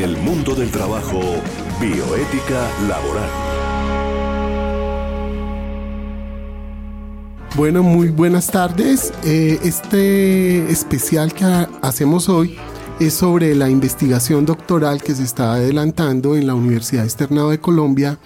En 0.00 0.08
el 0.08 0.16
mundo 0.16 0.54
del 0.54 0.70
trabajo, 0.70 1.20
bioética 1.78 2.66
laboral. 2.88 3.28
Bueno, 7.54 7.82
muy 7.82 8.08
buenas 8.08 8.46
tardes. 8.46 9.12
Eh, 9.24 9.60
este 9.62 10.72
especial 10.72 11.34
que 11.34 11.44
hacemos 11.82 12.30
hoy 12.30 12.56
es 12.98 13.12
sobre 13.12 13.54
la 13.54 13.68
investigación 13.68 14.46
doctoral 14.46 15.02
que 15.02 15.14
se 15.14 15.22
está 15.22 15.52
adelantando 15.52 16.34
en 16.34 16.46
la 16.46 16.54
Universidad 16.54 17.04
Externado 17.04 17.50
de 17.50 17.60
Colombia 17.60 18.18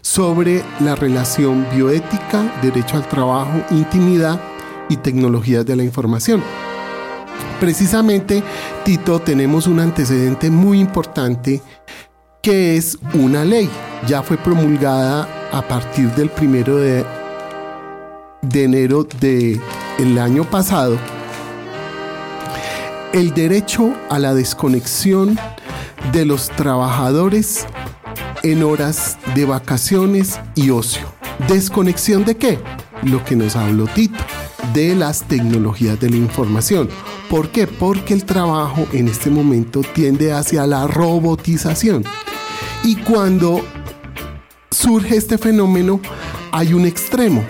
sobre 0.00 0.64
la 0.80 0.96
relación 0.96 1.64
bioética, 1.72 2.58
derecho 2.60 2.96
al 2.96 3.08
trabajo, 3.08 3.52
intimidad 3.70 4.40
y 4.88 4.96
tecnologías 4.96 5.64
de 5.64 5.76
la 5.76 5.84
información. 5.84 6.42
Precisamente, 7.60 8.42
Tito, 8.84 9.20
tenemos 9.20 9.66
un 9.66 9.80
antecedente 9.80 10.50
muy 10.50 10.80
importante 10.80 11.60
que 12.42 12.76
es 12.76 12.98
una 13.14 13.44
ley. 13.44 13.68
Ya 14.06 14.22
fue 14.22 14.38
promulgada 14.38 15.28
a 15.52 15.62
partir 15.62 16.10
del 16.12 16.30
primero 16.30 16.76
de, 16.78 17.04
de 18.42 18.64
enero 18.64 19.06
del 19.20 19.60
el 19.98 20.18
año 20.18 20.44
pasado 20.44 20.96
el 23.12 23.34
derecho 23.34 23.92
a 24.08 24.18
la 24.18 24.34
desconexión 24.34 25.38
de 26.12 26.24
los 26.24 26.48
trabajadores 26.50 27.66
en 28.42 28.62
horas 28.62 29.18
de 29.34 29.44
vacaciones 29.44 30.38
y 30.54 30.70
ocio. 30.70 31.06
¿Desconexión 31.48 32.24
de 32.24 32.36
qué? 32.36 32.58
Lo 33.02 33.24
que 33.24 33.34
nos 33.34 33.56
habló 33.56 33.86
Tito, 33.86 34.18
de 34.72 34.94
las 34.94 35.26
tecnologías 35.26 35.98
de 36.00 36.10
la 36.10 36.16
información. 36.16 36.88
¿Por 37.28 37.50
qué? 37.50 37.66
Porque 37.66 38.14
el 38.14 38.24
trabajo 38.24 38.86
en 38.92 39.08
este 39.08 39.30
momento 39.30 39.82
tiende 39.94 40.32
hacia 40.32 40.66
la 40.66 40.86
robotización. 40.86 42.04
Y 42.82 42.96
cuando 42.96 43.60
surge 44.70 45.16
este 45.16 45.38
fenómeno, 45.38 46.00
hay 46.52 46.74
un 46.74 46.86
extremo. 46.86 47.44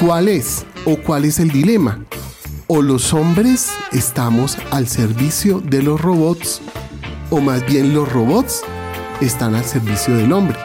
¿Cuál 0.00 0.28
es? 0.28 0.64
¿O 0.84 0.96
cuál 0.96 1.24
es 1.24 1.38
el 1.38 1.50
dilema? 1.50 2.00
o 2.68 2.82
los 2.82 3.14
hombres 3.14 3.70
estamos 3.92 4.58
al 4.70 4.86
servicio 4.88 5.60
de 5.60 5.82
los 5.82 6.00
robots, 6.00 6.60
o 7.30 7.40
más 7.40 7.64
bien 7.66 7.94
los 7.94 8.10
robots 8.12 8.62
están 9.22 9.54
al 9.54 9.64
servicio 9.64 10.14
del 10.14 10.32
hombre. 10.32 10.58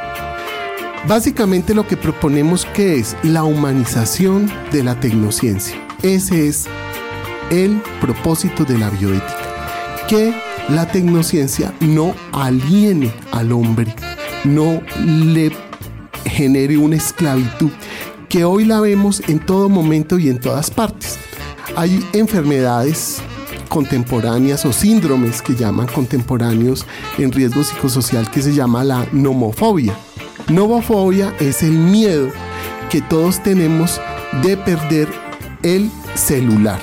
Básicamente 1.08 1.74
lo 1.74 1.86
que 1.86 1.98
proponemos 1.98 2.66
que 2.66 2.96
es 2.98 3.18
la 3.24 3.44
humanización 3.44 4.50
de 4.72 4.84
la 4.84 5.00
tecnociencia. 5.00 5.76
Ese 6.02 6.48
es 6.48 6.66
el 7.52 7.82
propósito 8.00 8.64
de 8.64 8.78
la 8.78 8.90
bioética. 8.90 10.06
Que 10.08 10.34
la 10.70 10.88
tecnociencia 10.88 11.74
no 11.82 12.16
aliene 12.32 13.12
al 13.32 13.52
hombre, 13.52 13.94
no 14.46 14.82
le 15.06 15.52
genere 16.26 16.78
una 16.78 16.96
esclavitud, 16.96 17.70
que 18.30 18.46
hoy 18.46 18.64
la 18.64 18.80
vemos 18.80 19.22
en 19.28 19.40
todo 19.40 19.68
momento 19.68 20.18
y 20.18 20.30
en 20.30 20.40
todas 20.40 20.72
partes. 20.72 21.20
Hay 21.76 22.02
enfermedades 22.14 23.22
contemporáneas 23.68 24.66
o 24.66 24.72
síndromes 24.72 25.42
que 25.42 25.54
llaman 25.56 25.88
contemporáneos 25.88 26.86
en 27.18 27.32
riesgo 27.32 27.62
psicosocial 27.64 28.32
que 28.32 28.42
se 28.42 28.54
llama 28.54 28.86
la 28.86 29.06
nomofobia. 29.12 29.94
Nomofobia 30.50 31.34
es 31.40 31.64
el 31.64 31.74
miedo 31.74 32.30
que 32.90 33.02
todos 33.02 33.42
tenemos 33.42 34.00
de 34.42 34.58
perder 34.58 35.08
el 35.64 35.90
celular. 36.16 36.80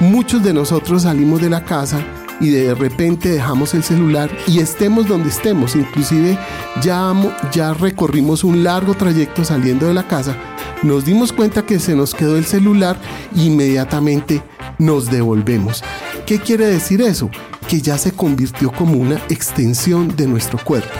Muchos 0.00 0.42
de 0.42 0.52
nosotros 0.52 1.02
salimos 1.02 1.40
de 1.40 1.50
la 1.50 1.64
casa 1.64 2.00
y 2.40 2.50
de 2.50 2.74
repente 2.74 3.28
dejamos 3.28 3.74
el 3.74 3.82
celular 3.82 4.30
y 4.46 4.60
estemos 4.60 5.06
donde 5.06 5.28
estemos, 5.28 5.76
inclusive 5.76 6.38
ya, 6.82 7.12
ya 7.52 7.74
recorrimos 7.74 8.44
un 8.44 8.64
largo 8.64 8.94
trayecto 8.94 9.44
saliendo 9.44 9.86
de 9.86 9.94
la 9.94 10.06
casa 10.06 10.36
nos 10.82 11.04
dimos 11.04 11.32
cuenta 11.32 11.66
que 11.66 11.78
se 11.78 11.94
nos 11.94 12.14
quedó 12.14 12.38
el 12.38 12.46
celular 12.46 12.98
e 13.36 13.42
inmediatamente 13.42 14.42
nos 14.78 15.10
devolvemos. 15.10 15.84
¿Qué 16.26 16.38
quiere 16.38 16.66
decir 16.66 17.02
eso? 17.02 17.30
Que 17.70 17.80
ya 17.80 17.96
se 17.96 18.10
convirtió 18.10 18.72
como 18.72 18.94
una 18.94 19.14
extensión 19.28 20.16
de 20.16 20.26
nuestro 20.26 20.58
cuerpo. 20.58 20.90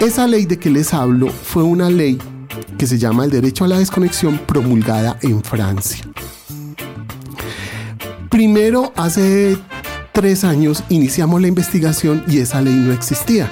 Esa 0.00 0.26
ley 0.26 0.46
de 0.46 0.58
que 0.58 0.70
les 0.70 0.94
hablo 0.94 1.28
fue 1.28 1.62
una 1.62 1.90
ley 1.90 2.18
que 2.78 2.86
se 2.86 2.96
llama 2.96 3.26
el 3.26 3.30
derecho 3.30 3.64
a 3.64 3.68
la 3.68 3.78
desconexión 3.78 4.38
promulgada 4.38 5.18
en 5.20 5.44
Francia. 5.44 5.98
Primero, 8.30 8.94
hace 8.96 9.58
tres 10.12 10.42
años 10.44 10.82
iniciamos 10.88 11.42
la 11.42 11.48
investigación 11.48 12.24
y 12.26 12.38
esa 12.38 12.62
ley 12.62 12.74
no 12.74 12.94
existía 12.94 13.50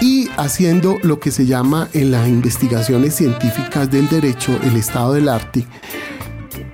y 0.00 0.28
haciendo 0.36 0.98
lo 1.02 1.20
que 1.20 1.30
se 1.30 1.46
llama 1.46 1.88
en 1.92 2.10
las 2.10 2.26
investigaciones 2.28 3.14
científicas 3.14 3.88
del 3.90 4.08
derecho 4.08 4.58
el 4.64 4.76
estado 4.76 5.14
del 5.14 5.28
arte, 5.28 5.64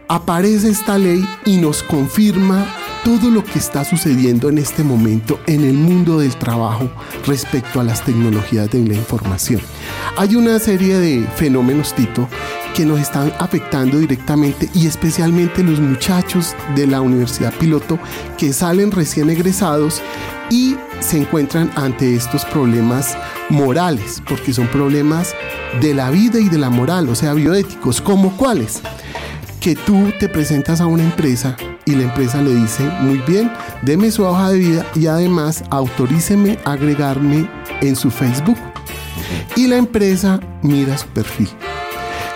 aparece 0.08 0.70
esta 0.70 0.96
ley 0.96 1.26
y 1.44 1.58
nos 1.58 1.82
confirma 1.82 2.66
todo 3.04 3.30
lo 3.30 3.44
que 3.44 3.58
está 3.58 3.84
sucediendo 3.84 4.48
en 4.48 4.58
este 4.58 4.82
momento 4.82 5.40
en 5.46 5.64
el 5.64 5.74
mundo 5.74 6.18
del 6.18 6.34
trabajo 6.36 6.90
respecto 7.26 7.80
a 7.80 7.84
las 7.84 8.04
tecnologías 8.04 8.70
de 8.70 8.84
la 8.84 8.94
información. 8.94 9.60
Hay 10.16 10.36
una 10.36 10.58
serie 10.58 10.96
de 10.98 11.26
fenómenos, 11.36 11.94
Tito, 11.94 12.28
que 12.74 12.84
nos 12.84 13.00
están 13.00 13.32
afectando 13.38 13.98
directamente 13.98 14.68
y 14.74 14.86
especialmente 14.86 15.62
los 15.62 15.80
muchachos 15.80 16.54
de 16.74 16.86
la 16.86 17.00
Universidad 17.00 17.52
Piloto 17.54 17.98
que 18.36 18.52
salen 18.52 18.90
recién 18.92 19.30
egresados 19.30 20.02
y 20.50 20.76
se 21.00 21.18
encuentran 21.18 21.70
ante 21.76 22.14
estos 22.14 22.44
problemas 22.46 23.16
morales, 23.48 24.22
porque 24.28 24.52
son 24.52 24.66
problemas 24.68 25.34
de 25.80 25.94
la 25.94 26.10
vida 26.10 26.40
y 26.40 26.48
de 26.48 26.58
la 26.58 26.70
moral, 26.70 27.08
o 27.08 27.14
sea, 27.14 27.34
bioéticos, 27.34 28.00
como 28.00 28.36
cuáles. 28.36 28.80
Que 29.60 29.74
tú 29.74 30.12
te 30.18 30.28
presentas 30.28 30.80
a 30.80 30.86
una 30.86 31.02
empresa 31.02 31.56
y 31.88 31.92
la 31.92 32.02
empresa 32.02 32.42
le 32.42 32.54
dice, 32.54 32.82
muy 33.00 33.16
bien, 33.26 33.50
deme 33.80 34.10
su 34.10 34.22
hoja 34.22 34.50
de 34.50 34.58
vida 34.58 34.86
y 34.94 35.06
además 35.06 35.64
autoríceme 35.70 36.58
a 36.66 36.72
agregarme 36.72 37.48
en 37.80 37.96
su 37.96 38.10
Facebook. 38.10 38.58
Y 39.56 39.68
la 39.68 39.78
empresa 39.78 40.38
mira 40.60 40.98
su 40.98 41.06
perfil. 41.08 41.48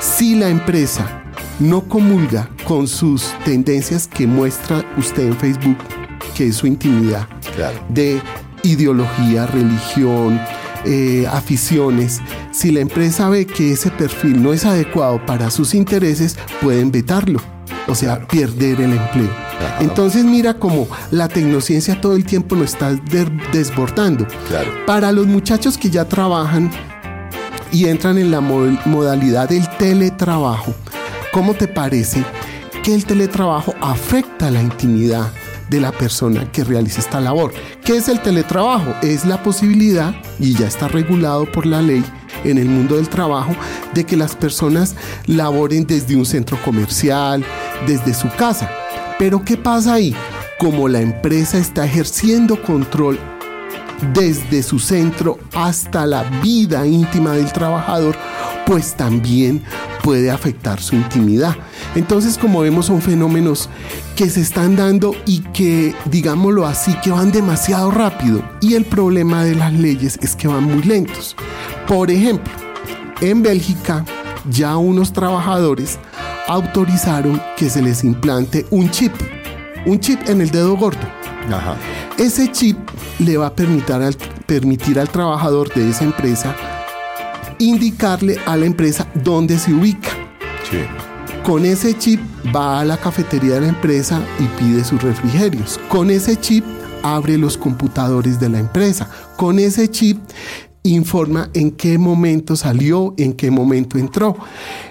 Si 0.00 0.36
la 0.36 0.48
empresa 0.48 1.22
no 1.60 1.82
comulga 1.82 2.48
con 2.66 2.88
sus 2.88 3.34
tendencias 3.44 4.08
que 4.08 4.26
muestra 4.26 4.86
usted 4.96 5.26
en 5.26 5.36
Facebook, 5.36 5.76
que 6.34 6.46
es 6.46 6.56
su 6.56 6.66
intimidad, 6.66 7.28
de 7.90 8.22
ideología, 8.62 9.46
religión, 9.46 10.40
eh, 10.86 11.26
aficiones. 11.30 12.22
Si 12.52 12.70
la 12.70 12.80
empresa 12.80 13.28
ve 13.28 13.46
que 13.46 13.72
ese 13.72 13.90
perfil 13.90 14.42
no 14.42 14.54
es 14.54 14.64
adecuado 14.64 15.24
para 15.26 15.50
sus 15.50 15.74
intereses, 15.74 16.36
pueden 16.62 16.90
vetarlo, 16.90 17.40
o 17.88 17.94
sea, 17.94 18.26
perder 18.26 18.80
el 18.80 18.92
empleo. 18.92 19.30
Entonces 19.80 20.24
mira 20.24 20.54
cómo 20.54 20.88
la 21.10 21.28
tecnociencia 21.28 22.00
todo 22.00 22.14
el 22.14 22.24
tiempo 22.24 22.56
nos 22.56 22.72
está 22.72 22.92
desbordando. 23.52 24.26
Para 24.86 25.12
los 25.12 25.26
muchachos 25.26 25.78
que 25.78 25.90
ya 25.90 26.04
trabajan 26.04 26.70
y 27.70 27.86
entran 27.86 28.18
en 28.18 28.30
la 28.30 28.40
modalidad 28.40 29.48
del 29.48 29.68
teletrabajo, 29.78 30.74
¿cómo 31.32 31.54
te 31.54 31.68
parece 31.68 32.24
que 32.82 32.94
el 32.94 33.04
teletrabajo 33.04 33.74
afecta 33.80 34.50
la 34.50 34.60
intimidad 34.60 35.30
de 35.72 35.80
la 35.80 35.90
persona 35.90 36.52
que 36.52 36.64
realiza 36.64 37.00
esta 37.00 37.18
labor. 37.18 37.54
¿Qué 37.82 37.96
es 37.96 38.08
el 38.08 38.20
teletrabajo? 38.20 38.94
Es 39.02 39.24
la 39.24 39.42
posibilidad, 39.42 40.14
y 40.38 40.54
ya 40.54 40.66
está 40.66 40.86
regulado 40.86 41.50
por 41.50 41.64
la 41.64 41.80
ley 41.80 42.04
en 42.44 42.58
el 42.58 42.66
mundo 42.66 42.96
del 42.96 43.08
trabajo, 43.08 43.56
de 43.94 44.04
que 44.04 44.16
las 44.16 44.36
personas 44.36 44.94
laboren 45.26 45.86
desde 45.86 46.14
un 46.14 46.26
centro 46.26 46.60
comercial, 46.62 47.42
desde 47.86 48.14
su 48.14 48.28
casa. 48.30 48.70
Pero 49.18 49.44
¿qué 49.44 49.56
pasa 49.56 49.94
ahí? 49.94 50.14
Como 50.58 50.88
la 50.88 51.00
empresa 51.00 51.58
está 51.58 51.84
ejerciendo 51.84 52.62
control 52.62 53.18
desde 54.12 54.62
su 54.62 54.78
centro 54.78 55.38
hasta 55.54 56.06
la 56.06 56.24
vida 56.42 56.86
íntima 56.86 57.32
del 57.32 57.52
trabajador, 57.52 58.16
pues 58.66 58.94
también 58.94 59.62
puede 60.02 60.30
afectar 60.30 60.80
su 60.80 60.96
intimidad. 60.96 61.56
Entonces, 61.94 62.36
como 62.36 62.60
vemos, 62.60 62.86
son 62.86 63.00
fenómenos 63.00 63.68
que 64.16 64.28
se 64.28 64.40
están 64.40 64.76
dando 64.76 65.14
y 65.26 65.40
que, 65.52 65.94
digámoslo 66.06 66.66
así, 66.66 66.94
que 67.02 67.10
van 67.10 67.32
demasiado 67.32 67.90
rápido. 67.90 68.42
Y 68.60 68.74
el 68.74 68.84
problema 68.84 69.44
de 69.44 69.54
las 69.54 69.72
leyes 69.72 70.18
es 70.22 70.34
que 70.34 70.48
van 70.48 70.64
muy 70.64 70.82
lentos. 70.82 71.36
Por 71.86 72.10
ejemplo, 72.10 72.52
en 73.20 73.42
Bélgica 73.42 74.04
ya 74.50 74.76
unos 74.76 75.12
trabajadores 75.12 75.98
autorizaron 76.52 77.40
que 77.56 77.70
se 77.70 77.80
les 77.80 78.04
implante 78.04 78.66
un 78.70 78.90
chip, 78.90 79.12
un 79.86 79.98
chip 79.98 80.20
en 80.28 80.42
el 80.42 80.50
dedo 80.50 80.76
gordo. 80.76 81.00
Ese 82.18 82.52
chip 82.52 82.76
le 83.18 83.38
va 83.38 83.46
a 83.46 83.54
permitir 83.54 83.94
al, 83.94 84.14
permitir 84.46 85.00
al 85.00 85.08
trabajador 85.08 85.72
de 85.72 85.88
esa 85.88 86.04
empresa 86.04 86.54
indicarle 87.58 88.38
a 88.44 88.56
la 88.56 88.66
empresa 88.66 89.06
dónde 89.14 89.58
se 89.58 89.72
ubica. 89.72 90.10
Con 91.42 91.64
ese 91.64 91.96
chip 91.96 92.20
va 92.54 92.80
a 92.80 92.84
la 92.84 92.98
cafetería 92.98 93.54
de 93.54 93.62
la 93.62 93.68
empresa 93.68 94.20
y 94.38 94.44
pide 94.60 94.84
sus 94.84 95.02
refrigerios. 95.02 95.80
Con 95.88 96.10
ese 96.10 96.36
chip 96.36 96.64
abre 97.02 97.38
los 97.38 97.56
computadores 97.56 98.38
de 98.38 98.50
la 98.50 98.58
empresa. 98.58 99.08
Con 99.36 99.58
ese 99.58 99.90
chip 99.90 100.18
informa 100.84 101.48
en 101.54 101.70
qué 101.72 101.98
momento 101.98 102.56
salió, 102.56 103.14
en 103.16 103.34
qué 103.34 103.50
momento 103.50 103.98
entró. 103.98 104.36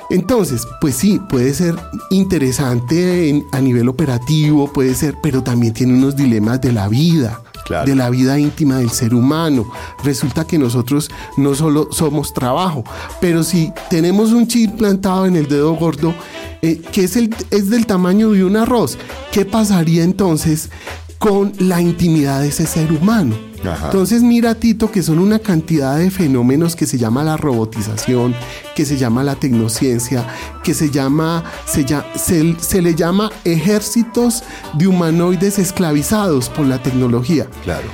Entonces, 0.10 0.68
pues 0.80 0.96
sí, 0.96 1.20
puede 1.30 1.54
ser 1.54 1.76
interesante 2.10 3.44
a 3.52 3.62
nivel 3.62 3.90
operativo, 3.90 4.72
puede 4.72 4.96
ser, 4.96 5.16
pero 5.22 5.44
también 5.44 5.74
tiene 5.74 5.94
unos 5.94 6.16
dilemas 6.16 6.62
de 6.62 6.72
la 6.72 6.88
vida. 6.88 7.42
de 7.86 7.96
la 7.96 8.10
vida 8.10 8.38
íntima 8.38 8.78
del 8.78 8.90
ser 8.90 9.14
humano. 9.14 9.72
Resulta 10.04 10.46
que 10.46 10.58
nosotros 10.58 11.10
no 11.38 11.56
solo 11.56 11.88
somos 11.92 12.34
trabajo, 12.34 12.84
pero 13.22 13.44
si 13.44 13.72
tenemos 13.90 14.34
un 14.34 14.46
chip 14.48 14.76
plantado 14.76 15.26
en 15.26 15.38
el 15.38 15.48
dedo 15.48 15.74
gordo, 15.76 16.14
eh, 16.62 16.82
que 16.92 17.06
es, 17.06 17.16
el, 17.16 17.34
es 17.50 17.70
del 17.70 17.86
tamaño 17.86 18.32
de 18.32 18.44
un 18.44 18.58
arroz, 18.58 18.98
¿qué 19.32 19.46
pasaría 19.46 20.04
entonces 20.04 20.70
con 21.18 21.54
la 21.60 21.80
intimidad 21.80 22.42
de 22.42 22.50
ese 22.50 22.66
ser 22.66 22.92
humano? 22.92 23.51
Entonces 23.64 24.24
mira 24.24 24.56
Tito 24.56 24.92
que 24.92 25.04
son 25.04 25.20
una 25.20 25.40
cantidad 25.40 25.98
de 25.98 26.10
fenómenos 26.10 26.76
que 26.76 26.86
se 26.86 26.98
llama 26.98 27.24
la 27.24 27.38
robotización, 27.38 28.34
que 28.76 28.86
se 28.86 28.98
llama 28.98 29.24
la 29.24 29.36
tecnociencia, 29.36 30.26
que 30.64 30.74
se 30.74 30.90
llama, 30.90 31.44
se, 31.66 32.56
se, 32.60 32.82
le 32.82 32.96
llama 32.96 33.32
ejércitos 33.44 34.44
de 34.74 34.88
humanoides 34.88 35.60
esclavizados 35.60 36.50
por 36.50 36.66
la 36.66 36.82
tecnología. 36.82 37.48
Claro. 37.64 37.88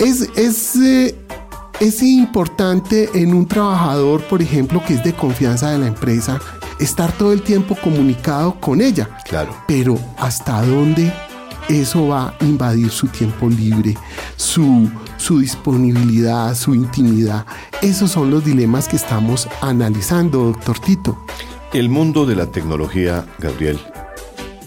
Es, 0.00 0.28
es, 0.36 0.76
eh, 0.76 1.14
es 1.80 2.02
importante 2.02 3.10
en 3.14 3.34
un 3.34 3.46
trabajador, 3.46 4.22
por 4.24 4.42
ejemplo, 4.42 4.82
que 4.86 4.94
es 4.94 5.04
de 5.04 5.12
confianza 5.12 5.70
de 5.70 5.78
la 5.78 5.86
empresa, 5.86 6.40
estar 6.78 7.12
todo 7.12 7.32
el 7.32 7.42
tiempo 7.42 7.76
comunicado 7.82 8.60
con 8.60 8.80
ella. 8.80 9.08
Claro. 9.24 9.54
Pero 9.66 9.98
¿hasta 10.18 10.62
dónde 10.62 11.12
eso 11.68 12.08
va 12.08 12.28
a 12.28 12.44
invadir 12.44 12.90
su 12.90 13.06
tiempo 13.08 13.48
libre, 13.48 13.96
su, 14.36 14.90
su 15.16 15.38
disponibilidad, 15.38 16.54
su 16.54 16.74
intimidad. 16.74 17.46
Esos 17.82 18.10
son 18.10 18.30
los 18.30 18.44
dilemas 18.44 18.88
que 18.88 18.96
estamos 18.96 19.48
analizando, 19.60 20.44
doctor 20.44 20.78
Tito. 20.78 21.24
El 21.72 21.88
mundo 21.88 22.26
de 22.26 22.36
la 22.36 22.46
tecnología, 22.46 23.26
Gabriel, 23.38 23.78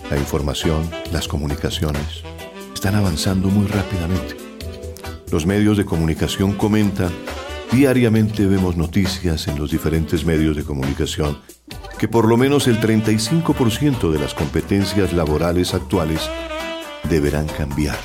la 0.10 0.18
información, 0.18 0.90
las 1.12 1.28
comunicaciones, 1.28 2.24
están 2.74 2.96
avanzando 2.96 3.50
muy 3.50 3.68
rápidamente. 3.68 4.36
Los 5.32 5.46
medios 5.46 5.78
de 5.78 5.86
comunicación 5.86 6.54
comentan, 6.54 7.12
diariamente 7.72 8.46
vemos 8.46 8.78
noticias 8.78 9.48
en 9.48 9.60
los 9.60 9.72
diferentes 9.72 10.26
medios 10.26 10.56
de 10.56 10.64
comunicación, 10.64 11.38
que 11.98 12.08
por 12.08 12.28
lo 12.28 12.38
menos 12.38 12.68
el 12.68 12.80
35% 12.80 14.12
de 14.12 14.20
las 14.20 14.34
competencias 14.34 15.14
laborales 15.14 15.74
actuales 15.74 16.30
deberán 17.04 17.48
cambiar. 17.48 17.98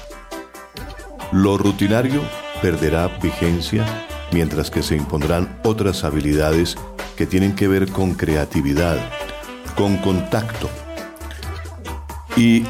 Lo 1.33 1.59
rutinario 1.59 2.23
perderá 2.61 3.09
vigencia 3.09 3.85
mientras 4.33 4.71
que 4.71 4.83
se 4.83 4.97
impondrán 4.97 5.59
otras 5.65 6.05
habilidades 6.05 6.77
que 7.17 7.27
tienen 7.27 7.55
que 7.55 7.69
ver 7.69 7.91
con 7.91 8.15
creatividad, 8.15 8.99
con 9.77 9.97
contacto 9.99 10.69
y 12.37 12.65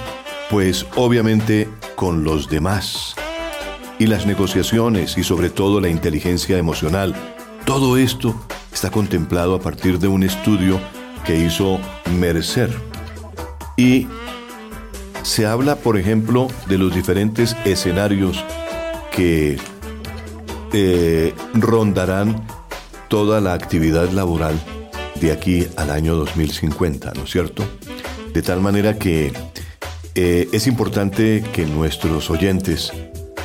pues 0.50 0.86
obviamente 0.96 1.68
con 1.94 2.24
los 2.24 2.48
demás. 2.48 3.14
Y 3.98 4.06
las 4.06 4.26
negociaciones 4.26 5.16
y 5.16 5.24
sobre 5.24 5.50
todo 5.50 5.80
la 5.80 5.88
inteligencia 5.88 6.58
emocional. 6.58 7.14
Todo 7.64 7.96
esto 7.96 8.34
está 8.72 8.90
contemplado 8.90 9.54
a 9.54 9.60
partir 9.60 9.98
de 9.98 10.08
un 10.08 10.24
estudio 10.24 10.80
que 11.24 11.36
hizo 11.36 11.78
Mercer 12.18 12.70
y 13.76 14.08
se 15.22 15.46
habla, 15.46 15.76
por 15.76 15.98
ejemplo, 15.98 16.48
de 16.68 16.78
los 16.78 16.94
diferentes 16.94 17.56
escenarios 17.64 18.44
que 19.14 19.58
eh, 20.72 21.34
rondarán 21.54 22.46
toda 23.08 23.40
la 23.40 23.52
actividad 23.52 24.10
laboral 24.10 24.58
de 25.20 25.32
aquí 25.32 25.66
al 25.76 25.90
año 25.90 26.16
2050, 26.16 27.12
¿no 27.14 27.24
es 27.24 27.30
cierto? 27.30 27.64
De 28.32 28.42
tal 28.42 28.60
manera 28.60 28.98
que 28.98 29.32
eh, 30.14 30.48
es 30.52 30.66
importante 30.66 31.44
que 31.52 31.66
nuestros 31.66 32.30
oyentes, 32.30 32.92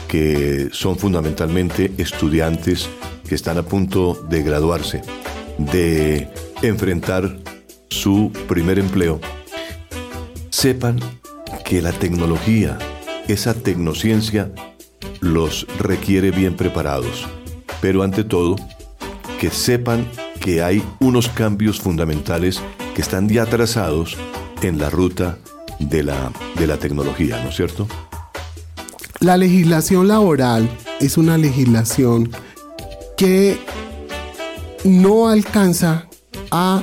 que 0.07 0.69
son 0.71 0.97
fundamentalmente 0.97 1.91
estudiantes 1.97 2.89
que 3.27 3.35
están 3.35 3.57
a 3.57 3.63
punto 3.63 4.13
de 4.29 4.41
graduarse, 4.41 5.01
de 5.57 6.29
enfrentar 6.61 7.37
su 7.89 8.31
primer 8.47 8.79
empleo, 8.79 9.19
sepan 10.49 10.99
que 11.67 11.81
la 11.81 11.91
tecnología, 11.91 12.77
esa 13.27 13.53
tecnociencia, 13.53 14.53
los 15.19 15.67
requiere 15.79 16.31
bien 16.31 16.55
preparados, 16.55 17.27
pero 17.81 18.03
ante 18.03 18.23
todo, 18.23 18.55
que 19.37 19.49
sepan 19.49 20.09
que 20.39 20.63
hay 20.63 20.81
unos 21.01 21.27
cambios 21.27 21.81
fundamentales 21.81 22.61
que 22.95 23.01
están 23.01 23.27
ya 23.27 23.45
trazados 23.45 24.15
en 24.61 24.77
la 24.77 24.89
ruta 24.89 25.39
de 25.79 26.03
la, 26.03 26.31
de 26.57 26.67
la 26.67 26.77
tecnología, 26.77 27.43
¿no 27.43 27.49
es 27.49 27.57
cierto? 27.57 27.85
La 29.19 29.35
legislación 29.35 30.07
laboral 30.07 30.69
es 31.01 31.17
una 31.17 31.37
legislación 31.37 32.31
que 33.17 33.59
no 34.85 35.27
alcanza 35.27 36.07
a 36.49 36.81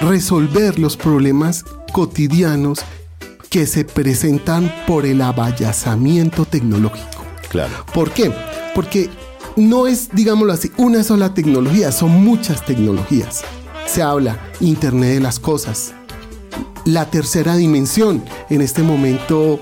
resolver 0.00 0.78
los 0.78 0.96
problemas 0.96 1.64
cotidianos 1.92 2.84
que 3.56 3.66
se 3.66 3.86
presentan 3.86 4.70
por 4.86 5.06
el 5.06 5.22
abayazamiento 5.22 6.44
tecnológico. 6.44 7.24
Claro. 7.48 7.72
¿Por 7.94 8.10
qué? 8.10 8.30
Porque 8.74 9.08
no 9.56 9.86
es, 9.86 10.10
digámoslo 10.12 10.52
así, 10.52 10.70
una 10.76 11.02
sola 11.02 11.32
tecnología, 11.32 11.90
son 11.90 12.22
muchas 12.22 12.66
tecnologías. 12.66 13.44
Se 13.86 14.02
habla 14.02 14.38
Internet 14.60 15.14
de 15.14 15.20
las 15.20 15.40
Cosas. 15.40 15.94
La 16.84 17.06
tercera 17.06 17.56
dimensión, 17.56 18.22
en 18.50 18.60
este 18.60 18.82
momento, 18.82 19.58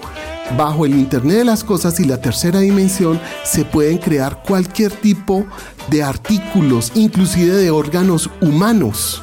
bajo 0.58 0.86
el 0.86 0.96
Internet 0.96 1.36
de 1.36 1.44
las 1.44 1.62
Cosas 1.62 2.00
y 2.00 2.04
la 2.04 2.20
tercera 2.20 2.58
dimensión, 2.58 3.20
se 3.44 3.64
pueden 3.64 3.98
crear 3.98 4.42
cualquier 4.42 4.90
tipo 4.90 5.46
de 5.88 6.02
artículos, 6.02 6.90
inclusive 6.96 7.54
de 7.54 7.70
órganos 7.70 8.28
humanos. 8.40 9.22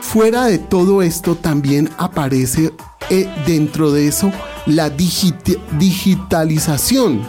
Fuera 0.00 0.46
de 0.46 0.56
todo 0.56 1.02
esto 1.02 1.34
también 1.34 1.90
aparece 1.98 2.72
eh, 3.10 3.28
dentro 3.46 3.92
de 3.92 4.08
eso 4.08 4.32
la 4.66 4.90
digitalización. 4.90 7.22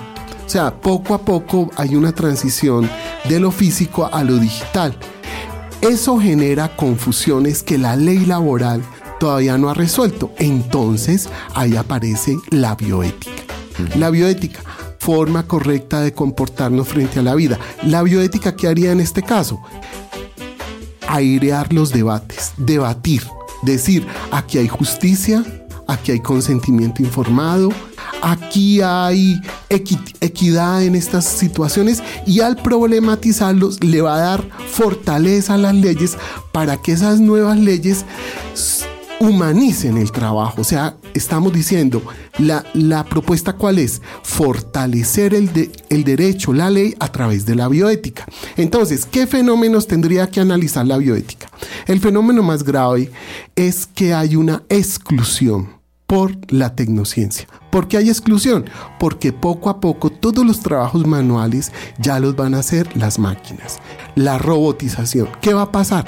O 0.46 0.50
sea, 0.50 0.82
poco 0.82 1.14
a 1.14 1.20
poco 1.20 1.70
hay 1.78 1.96
una 1.96 2.12
transición 2.12 2.90
de 3.28 3.40
lo 3.40 3.52
físico 3.52 4.10
a 4.12 4.24
lo 4.24 4.38
digital. 4.38 4.96
Eso 5.82 6.20
genera 6.20 6.76
confusiones 6.76 7.64
que 7.64 7.78
la 7.78 7.96
ley 7.96 8.26
laboral 8.26 8.84
todavía 9.20 9.58
no 9.58 9.70
ha 9.70 9.74
resuelto. 9.74 10.32
Entonces 10.38 11.30
ahí 11.56 11.76
aparece 11.76 12.38
la 12.50 12.76
bioética. 12.76 13.32
La 13.96 14.10
bioética, 14.10 14.60
forma 15.00 15.48
correcta 15.48 16.02
de 16.02 16.14
comportarnos 16.14 16.88
frente 16.88 17.20
a 17.20 17.24
la 17.24 17.34
vida. 17.34 17.58
La 17.84 18.04
bioética, 18.04 18.56
¿qué 18.56 18.68
haría 18.68 18.92
en 18.92 19.00
este 19.00 19.24
caso? 19.24 19.62
Airear 21.08 21.74
los 21.74 21.92
debates, 21.92 22.54
debatir, 22.58 23.24
decir, 23.64 24.06
aquí 24.32 24.60
hay 24.60 24.68
justicia, 24.68 25.44
aquí 25.92 26.14
hay 26.14 26.22
consentimiento 26.22 27.02
informado, 27.02 27.70
aquí 28.22 28.82
hay 28.82 29.42
equidad 29.70 30.84
en 30.84 30.96
estas 30.96 31.26
situaciones 31.26 32.02
y 32.26 32.40
al 32.40 32.56
problematizarlos 32.56 33.84
le 33.84 34.02
va 34.02 34.16
a 34.16 34.20
dar 34.20 34.50
fortaleza 34.72 35.56
a 35.56 35.58
las 35.58 35.76
leyes 35.76 36.18
para 36.52 36.78
que 36.78 36.94
esas 36.94 37.20
nuevas 37.20 37.58
leyes 37.58 38.06
humanicen 39.20 39.98
el 39.98 40.12
trabajo. 40.12 40.62
O 40.62 40.64
sea, 40.64 40.96
estamos 41.14 41.52
diciendo, 41.52 42.02
la, 42.40 42.64
la 42.74 43.04
propuesta 43.04 43.54
cuál 43.54 43.78
es? 43.78 44.02
Fortalecer 44.24 45.34
el, 45.34 45.72
el 45.90 46.04
derecho, 46.04 46.54
la 46.54 46.70
ley 46.70 46.96
a 47.00 47.10
través 47.10 47.46
de 47.46 47.56
la 47.56 47.68
bioética. 47.68 48.26
Entonces, 48.56 49.06
¿qué 49.06 49.28
fenómenos 49.28 49.88
tendría 49.88 50.32
que 50.32 50.40
analizar 50.40 50.88
la 50.88 50.98
bioética? 50.98 51.50
El 51.86 52.00
fenómeno 52.00 52.42
más 52.44 52.64
grave 52.64 53.12
es 53.56 53.86
que 53.86 54.14
hay 54.14 54.38
una 54.38 54.64
exclusión 54.70 55.81
por 56.12 56.38
la 56.52 56.76
tecnociencia. 56.76 57.48
¿Por 57.70 57.88
qué 57.88 57.96
hay 57.96 58.10
exclusión? 58.10 58.66
Porque 59.00 59.32
poco 59.32 59.70
a 59.70 59.80
poco 59.80 60.10
todos 60.10 60.46
los 60.46 60.60
trabajos 60.60 61.08
manuales 61.08 61.72
ya 62.00 62.20
los 62.20 62.36
van 62.36 62.54
a 62.54 62.60
hacer 62.60 62.98
las 62.98 63.18
máquinas. 63.18 63.80
La 64.16 64.38
robotización. 64.38 65.30
¿Qué 65.40 65.54
va 65.54 65.62
a 65.62 65.72
pasar? 65.72 66.06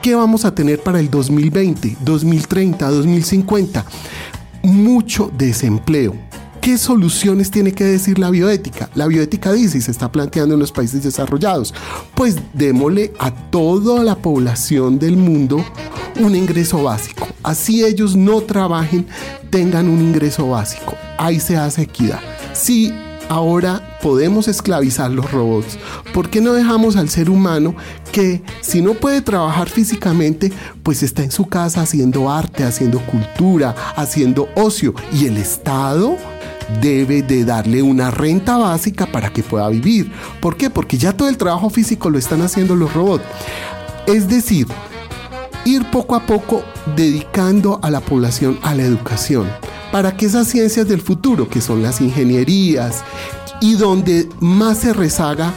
¿Qué 0.00 0.14
vamos 0.14 0.44
a 0.44 0.54
tener 0.54 0.80
para 0.80 1.00
el 1.00 1.10
2020, 1.10 1.96
2030, 2.02 2.88
2050? 2.88 3.84
Mucho 4.62 5.32
desempleo. 5.36 6.14
¿Qué 6.60 6.78
soluciones 6.78 7.50
tiene 7.50 7.72
que 7.72 7.82
decir 7.82 8.20
la 8.20 8.30
bioética? 8.30 8.90
La 8.94 9.08
bioética 9.08 9.52
dice 9.52 9.78
y 9.78 9.80
se 9.80 9.90
está 9.90 10.12
planteando 10.12 10.54
en 10.54 10.60
los 10.60 10.70
países 10.70 11.02
desarrollados. 11.02 11.74
Pues 12.14 12.36
démosle 12.52 13.12
a 13.18 13.32
toda 13.32 14.04
la 14.04 14.14
población 14.14 15.00
del 15.00 15.16
mundo 15.16 15.64
un 16.20 16.36
ingreso 16.36 16.84
básico. 16.84 17.25
Así 17.46 17.84
ellos 17.84 18.16
no 18.16 18.40
trabajen, 18.40 19.06
tengan 19.50 19.88
un 19.88 20.00
ingreso 20.00 20.48
básico. 20.48 20.96
Ahí 21.16 21.38
se 21.38 21.56
hace 21.56 21.82
equidad. 21.82 22.18
si 22.52 22.92
ahora 23.28 23.98
podemos 24.02 24.48
esclavizar 24.48 25.12
los 25.12 25.30
robots, 25.30 25.78
¿por 26.12 26.28
qué 26.28 26.40
no 26.40 26.54
dejamos 26.54 26.96
al 26.96 27.08
ser 27.08 27.30
humano 27.30 27.76
que 28.10 28.42
si 28.62 28.82
no 28.82 28.94
puede 28.94 29.20
trabajar 29.20 29.68
físicamente, 29.68 30.50
pues 30.82 31.04
está 31.04 31.22
en 31.22 31.30
su 31.30 31.46
casa 31.46 31.82
haciendo 31.82 32.30
arte, 32.30 32.64
haciendo 32.64 32.98
cultura, 33.06 33.76
haciendo 33.94 34.48
ocio 34.56 34.92
y 35.12 35.26
el 35.26 35.36
Estado 35.36 36.16
debe 36.80 37.22
de 37.22 37.44
darle 37.44 37.80
una 37.80 38.10
renta 38.10 38.56
básica 38.56 39.06
para 39.06 39.32
que 39.32 39.44
pueda 39.44 39.68
vivir. 39.68 40.10
¿Por 40.40 40.56
qué? 40.56 40.68
Porque 40.68 40.98
ya 40.98 41.16
todo 41.16 41.28
el 41.28 41.36
trabajo 41.36 41.70
físico 41.70 42.10
lo 42.10 42.18
están 42.18 42.42
haciendo 42.42 42.74
los 42.74 42.92
robots. 42.92 43.24
Es 44.08 44.28
decir, 44.28 44.66
ir 45.66 45.84
poco 45.90 46.14
a 46.14 46.24
poco 46.24 46.62
dedicando 46.94 47.78
a 47.82 47.90
la 47.90 48.00
población 48.00 48.58
a 48.62 48.74
la 48.74 48.84
educación 48.84 49.46
para 49.92 50.16
que 50.16 50.26
esas 50.26 50.48
ciencias 50.48 50.88
del 50.88 51.00
futuro, 51.00 51.48
que 51.48 51.60
son 51.60 51.82
las 51.82 52.00
ingenierías, 52.00 53.02
y 53.60 53.74
donde 53.74 54.28
más 54.40 54.78
se 54.78 54.92
rezaga 54.92 55.52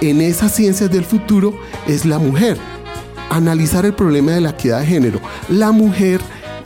en 0.00 0.20
esas 0.20 0.54
ciencias 0.54 0.90
del 0.90 1.04
futuro 1.04 1.54
es 1.86 2.04
la 2.04 2.18
mujer. 2.18 2.58
Analizar 3.30 3.84
el 3.84 3.94
problema 3.94 4.32
de 4.32 4.40
la 4.40 4.50
equidad 4.50 4.80
de 4.80 4.86
género. 4.86 5.20
La 5.48 5.72
mujer 5.72 6.20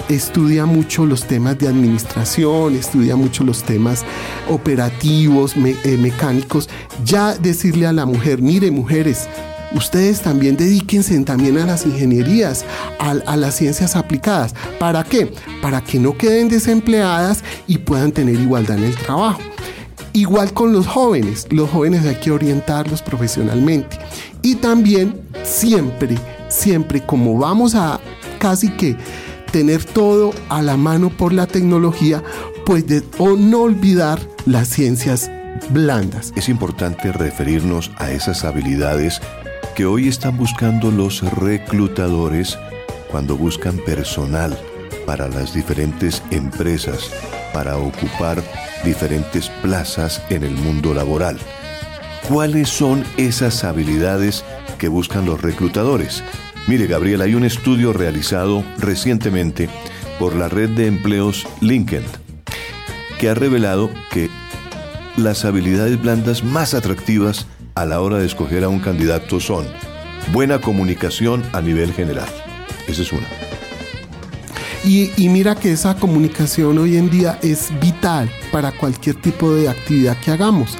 estudia 0.08 0.66
mucho 0.66 1.06
los 1.06 1.24
temas 1.24 1.58
de 1.58 1.68
administración, 1.68 2.74
estudia 2.74 3.16
mucho 3.16 3.44
los 3.44 3.62
temas 3.62 4.04
operativos, 4.48 5.54
eh, 5.56 5.96
mecánicos. 5.98 6.68
Ya 7.04 7.34
decirle 7.34 7.86
a 7.86 7.92
la 7.92 8.06
mujer, 8.06 8.42
mire 8.42 8.70
mujeres, 8.70 9.28
ustedes 9.74 10.20
también 10.20 10.56
dedíquense 10.56 11.18
también 11.20 11.58
a 11.58 11.66
las 11.66 11.86
ingenierías, 11.86 12.64
a, 12.98 13.36
las 13.36 13.56
ciencias 13.56 13.96
aplicadas. 13.96 14.54
¿Para 14.78 15.04
qué? 15.04 15.32
Para 15.60 15.82
que 15.82 15.98
no 15.98 16.16
queden 16.16 16.48
desempleadas 16.48 17.42
y 17.66 17.78
puedan 17.78 18.12
tener 18.12 18.34
igualdad 18.34 18.78
en 18.78 18.84
el 18.84 18.96
trabajo. 18.96 19.40
Igual 20.12 20.52
con 20.52 20.72
los 20.72 20.86
jóvenes, 20.86 21.46
los 21.50 21.70
jóvenes 21.70 22.04
hay 22.04 22.16
que 22.16 22.30
orientarlos 22.30 23.02
profesionalmente. 23.02 23.98
Y 24.42 24.56
también 24.56 25.20
siempre, 25.42 26.18
siempre 26.48 27.04
como 27.04 27.38
vamos 27.38 27.74
a 27.74 27.98
casi 28.38 28.68
que 28.70 28.96
tener 29.52 29.84
todo 29.84 30.32
a 30.48 30.62
la 30.62 30.76
mano 30.76 31.10
por 31.10 31.32
la 31.32 31.46
tecnología, 31.46 32.22
pues 32.66 32.86
de, 32.86 33.02
o 33.18 33.36
no 33.36 33.62
olvidar 33.62 34.20
las 34.46 34.68
ciencias 34.68 35.30
blandas. 35.70 36.32
Es 36.36 36.48
importante 36.48 37.12
referirnos 37.12 37.90
a 37.98 38.10
esas 38.10 38.44
habilidades 38.44 39.20
que 39.74 39.86
hoy 39.86 40.08
están 40.08 40.36
buscando 40.36 40.90
los 40.90 41.22
reclutadores 41.38 42.58
cuando 43.10 43.36
buscan 43.36 43.78
personal 43.78 44.58
para 45.06 45.28
las 45.28 45.54
diferentes 45.54 46.22
empresas, 46.30 47.10
para 47.52 47.76
ocupar 47.76 48.42
diferentes 48.84 49.48
plazas 49.62 50.22
en 50.30 50.44
el 50.44 50.52
mundo 50.52 50.94
laboral. 50.94 51.38
¿Cuáles 52.28 52.68
son 52.68 53.04
esas 53.16 53.64
habilidades 53.64 54.44
que 54.78 54.88
buscan 54.88 55.24
los 55.24 55.40
reclutadores? 55.40 56.22
Mire, 56.66 56.86
Gabriel, 56.86 57.22
hay 57.22 57.34
un 57.34 57.44
estudio 57.44 57.92
realizado 57.92 58.62
recientemente 58.78 59.68
por 60.18 60.34
la 60.34 60.48
red 60.48 60.70
de 60.70 60.86
empleos 60.86 61.46
LinkedIn 61.60 62.06
que 63.18 63.28
ha 63.28 63.34
revelado 63.34 63.90
que 64.10 64.28
las 65.16 65.44
habilidades 65.44 66.00
blandas 66.00 66.42
más 66.42 66.74
atractivas 66.74 67.46
a 67.74 67.86
la 67.86 68.00
hora 68.00 68.18
de 68.18 68.26
escoger 68.26 68.64
a 68.64 68.68
un 68.68 68.80
candidato 68.80 69.40
son 69.40 69.66
buena 70.32 70.60
comunicación 70.60 71.42
a 71.52 71.60
nivel 71.60 71.92
general. 71.92 72.28
Esa 72.86 73.02
es 73.02 73.12
una. 73.12 73.26
Y, 74.84 75.10
y, 75.16 75.28
mira 75.28 75.54
que 75.54 75.70
esa 75.72 75.94
comunicación 75.94 76.76
hoy 76.78 76.96
en 76.96 77.08
día 77.08 77.38
es 77.40 77.68
vital 77.80 78.28
para 78.50 78.72
cualquier 78.72 79.14
tipo 79.14 79.54
de 79.54 79.68
actividad 79.68 80.18
que 80.18 80.32
hagamos 80.32 80.76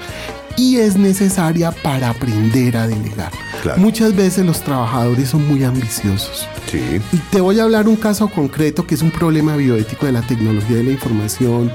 y 0.57 0.77
es 0.77 0.97
necesaria 0.97 1.71
para 1.71 2.11
aprender 2.11 2.77
a 2.77 2.89
delegar. 2.89 3.31
Muchas 3.77 4.15
veces 4.15 4.45
los 4.45 4.61
trabajadores 4.61 5.29
son 5.29 5.47
muy 5.47 5.63
ambiciosos. 5.63 6.49
Sí. 6.71 7.01
Y 7.13 7.17
te 7.31 7.41
voy 7.41 7.61
a 7.61 7.63
hablar 7.63 7.87
un 7.87 7.97
caso 7.97 8.29
concreto 8.29 8.87
que 8.87 8.97
es 8.97 9.03
un 9.03 9.13
problema 9.13 9.57
bioético 9.57 10.07
de 10.07 10.13
la 10.13 10.23
tecnología 10.23 10.79
de 10.79 10.85
la 10.85 10.91
información 10.91 11.71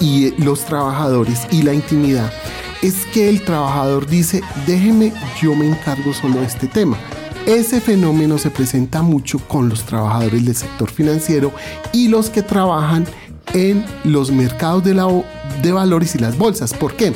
y 0.00 0.32
los 0.42 0.64
trabajadores 0.64 1.46
y 1.50 1.62
la 1.62 1.74
intimidad. 1.74 2.32
Es 2.82 3.06
que 3.12 3.28
el 3.28 3.44
trabajador 3.44 4.06
dice, 4.06 4.40
déjeme, 4.66 5.12
yo 5.42 5.54
me 5.54 5.66
encargo 5.66 6.12
solo 6.12 6.40
de 6.40 6.46
este 6.46 6.68
tema. 6.68 6.96
Ese 7.44 7.80
fenómeno 7.80 8.38
se 8.38 8.50
presenta 8.50 9.02
mucho 9.02 9.38
con 9.38 9.68
los 9.68 9.84
trabajadores 9.84 10.44
del 10.44 10.54
sector 10.54 10.90
financiero 10.90 11.52
y 11.92 12.08
los 12.08 12.30
que 12.30 12.42
trabajan 12.42 13.06
en 13.54 13.84
los 14.04 14.30
mercados 14.30 14.84
de, 14.84 15.72
valores 15.72 16.14
y 16.14 16.18
las 16.18 16.38
bolsas. 16.38 16.74
¿Por 16.74 16.94
qué? 16.94 17.12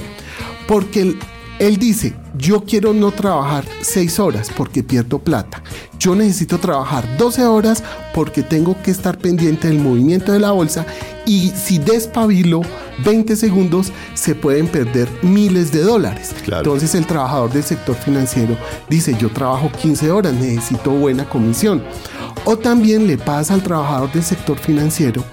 Porque 0.67 1.17
él 1.59 1.77
dice, 1.77 2.15
yo 2.37 2.65
quiero 2.65 2.93
no 2.93 3.13
trabajar 3.13 3.65
6 3.83 4.19
horas 4.19 4.51
porque 4.57 4.83
pierdo 4.83 5.19
plata. 5.19 5.63
Yo 5.99 6.15
necesito 6.17 6.59
trabajar 6.59 7.17
12 7.19 7.45
horas 7.45 7.85
porque 8.15 8.43
tengo 8.43 8.81
que 8.83 8.91
estar 8.91 9.19
pendiente 9.19 9.69
del 9.69 9.79
movimiento 9.79 10.33
de 10.33 10.41
la 10.41 10.51
bolsa 10.51 10.87
y 11.27 11.51
si 11.51 11.79
despabilo 11.79 12.63
20 13.05 13.37
segundos 13.37 13.93
se 14.15 14.35
pueden 14.35 14.69
perder 14.69 15.09
miles 15.23 15.73
de 15.73 15.83
dólares. 15.83 16.35
Entonces 16.47 16.95
el 16.95 17.07
trabajador 17.07 17.53
del 17.53 17.63
sector 17.63 17.97
financiero 17.97 18.57
dice, 18.89 19.17
yo 19.19 19.31
trabajo 19.31 19.71
15 19.71 20.11
horas, 20.11 20.35
necesito 20.35 20.91
buena 20.91 21.29
comisión. 21.29 21.83
O 22.45 22.57
también 22.57 23.07
le 23.07 23.19
pasa 23.19 23.55
al 23.55 23.63
trabajador 23.63 24.13
del 24.13 24.23
sector 24.23 24.59
financiero 24.59 25.25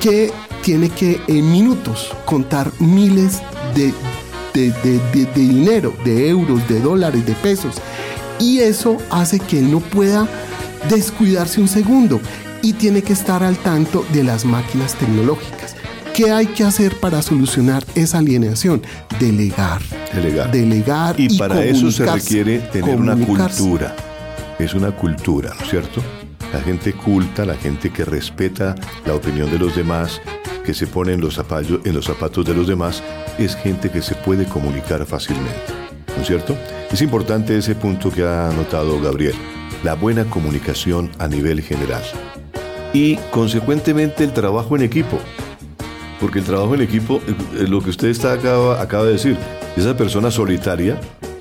que 0.00 0.32
tiene 0.62 0.88
que 0.90 1.20
en 1.26 1.50
minutos 1.50 2.12
contar 2.24 2.70
miles 2.80 3.40
de 3.74 3.92
de, 4.54 5.28
dinero, 5.34 5.94
de 6.04 6.28
euros, 6.28 6.66
de 6.68 6.80
dólares, 6.80 7.24
de 7.26 7.34
pesos. 7.34 7.76
Y 8.38 8.60
eso 8.60 8.96
hace 9.10 9.38
que 9.38 9.60
no 9.60 9.80
pueda 9.80 10.26
descuidarse 10.88 11.60
un 11.60 11.68
segundo 11.68 12.20
y 12.62 12.72
tiene 12.74 13.02
que 13.02 13.12
estar 13.12 13.42
al 13.42 13.56
tanto 13.58 14.04
de 14.12 14.24
las 14.24 14.44
máquinas 14.44 14.94
tecnológicas. 14.94 15.59
¿Qué 16.14 16.30
hay 16.30 16.46
que 16.46 16.64
hacer 16.64 16.96
para 16.96 17.22
solucionar 17.22 17.84
esa 17.94 18.18
alienación? 18.18 18.82
Delegar. 19.18 19.80
Delegar. 20.12 20.50
Delegar. 20.50 21.20
Y, 21.20 21.38
para 21.38 21.64
eso 21.64 21.90
se 21.90 22.04
requiere 22.04 22.58
tener 22.58 22.96
una 22.96 23.16
cultura. 23.16 23.94
Es 24.58 24.74
una 24.74 24.90
cultura, 24.90 25.52
¿no 25.56 25.64
es 25.64 25.70
cierto? 25.70 26.02
La 26.52 26.60
gente 26.60 26.92
culta, 26.92 27.44
la 27.44 27.54
gente 27.54 27.90
que 27.90 28.04
respeta 28.04 28.74
la 29.06 29.14
opinión 29.14 29.50
de 29.50 29.58
los 29.58 29.74
demás, 29.76 30.20
que 30.64 30.74
se 30.74 30.86
pone 30.86 31.12
en 31.12 31.20
los, 31.20 31.34
zapatos, 31.34 31.80
en 31.84 31.94
los 31.94 32.04
zapatos 32.04 32.44
de 32.44 32.54
los 32.54 32.66
demás 32.66 33.02
es 33.38 33.56
gente 33.56 33.90
que 33.90 34.02
se 34.02 34.14
puede 34.14 34.44
comunicar 34.44 35.06
fácilmente. 35.06 35.72
¿No 36.16 36.22
es 36.22 36.26
cierto? 36.26 36.56
Es 36.90 37.00
importante 37.02 37.56
ese 37.56 37.74
punto 37.74 38.10
que 38.10 38.24
ha 38.24 38.50
notado 38.54 39.00
Gabriel, 39.00 39.34
la 39.84 39.94
buena 39.94 40.24
comunicación 40.24 41.10
a 41.18 41.28
nivel 41.28 41.62
general. 41.62 42.02
Y 42.92 43.16
consecuentemente 43.30 44.24
el 44.24 44.32
trabajo 44.32 44.74
en 44.76 44.82
equipo. 44.82 45.18
Porque 46.20 46.40
el 46.40 46.44
trabajo 46.44 46.74
en 46.74 46.82
equipo, 46.82 47.20
eh, 47.26 47.66
lo 47.66 47.80
que 47.80 47.90
usted 47.90 48.08
está 48.08 48.32
acaba, 48.32 48.80
acaba 48.80 49.04
de 49.04 49.12
decir, 49.12 49.36
esa 49.76 49.96
persona 49.96 50.30
solitaria 50.30 51.00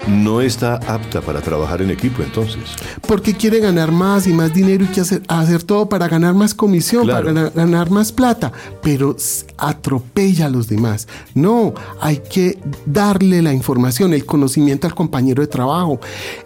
no 0.09 0.41
está 0.41 0.75
apta 0.75 1.21
para 1.21 1.41
trabajar 1.41 1.81
en 1.81 1.91
equipo 1.91 2.23
entonces. 2.23 2.63
Porque 3.07 3.33
quiere 3.33 3.59
ganar 3.59 3.91
más 3.91 4.27
y 4.27 4.33
más 4.33 4.53
dinero 4.53 4.83
y 4.83 4.87
que 4.87 5.01
hacer, 5.01 5.21
hacer 5.27 5.63
todo 5.63 5.87
para 5.87 6.07
ganar 6.07 6.33
más 6.33 6.53
comisión, 6.53 7.07
para 7.07 7.21
ganar, 7.21 7.51
ganar, 7.53 7.89
más 7.89 8.11
plata, 8.11 8.51
pero 8.81 9.15
atropella 9.57 10.47
a 10.47 10.49
los 10.49 10.67
demás. 10.67 11.07
No, 11.33 11.73
hay 12.01 12.17
que 12.17 12.59
darle 12.85 13.41
la 13.41 13.53
información, 13.53 14.13
el 14.13 14.25
conocimiento 14.25 14.87
al 14.87 14.95
compañero 14.95 15.41
de 15.41 15.47
trabajo. 15.47 15.99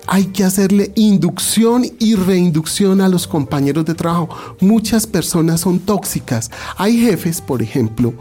Hay 0.07 0.25
que 0.25 0.43
hacerle 0.43 0.91
inducción 0.95 1.85
y 1.99 2.15
reinducción 2.15 3.01
a 3.01 3.09
los 3.09 3.27
compañeros 3.27 3.85
de 3.85 3.95
trabajo. 3.95 4.29
Muchas 4.59 5.07
personas 5.07 5.61
son 5.61 5.79
tóxicas. 5.79 6.51
Hay 6.77 6.99
jefes, 6.99 7.41
por 7.41 7.61
ejemplo, 7.61 8.13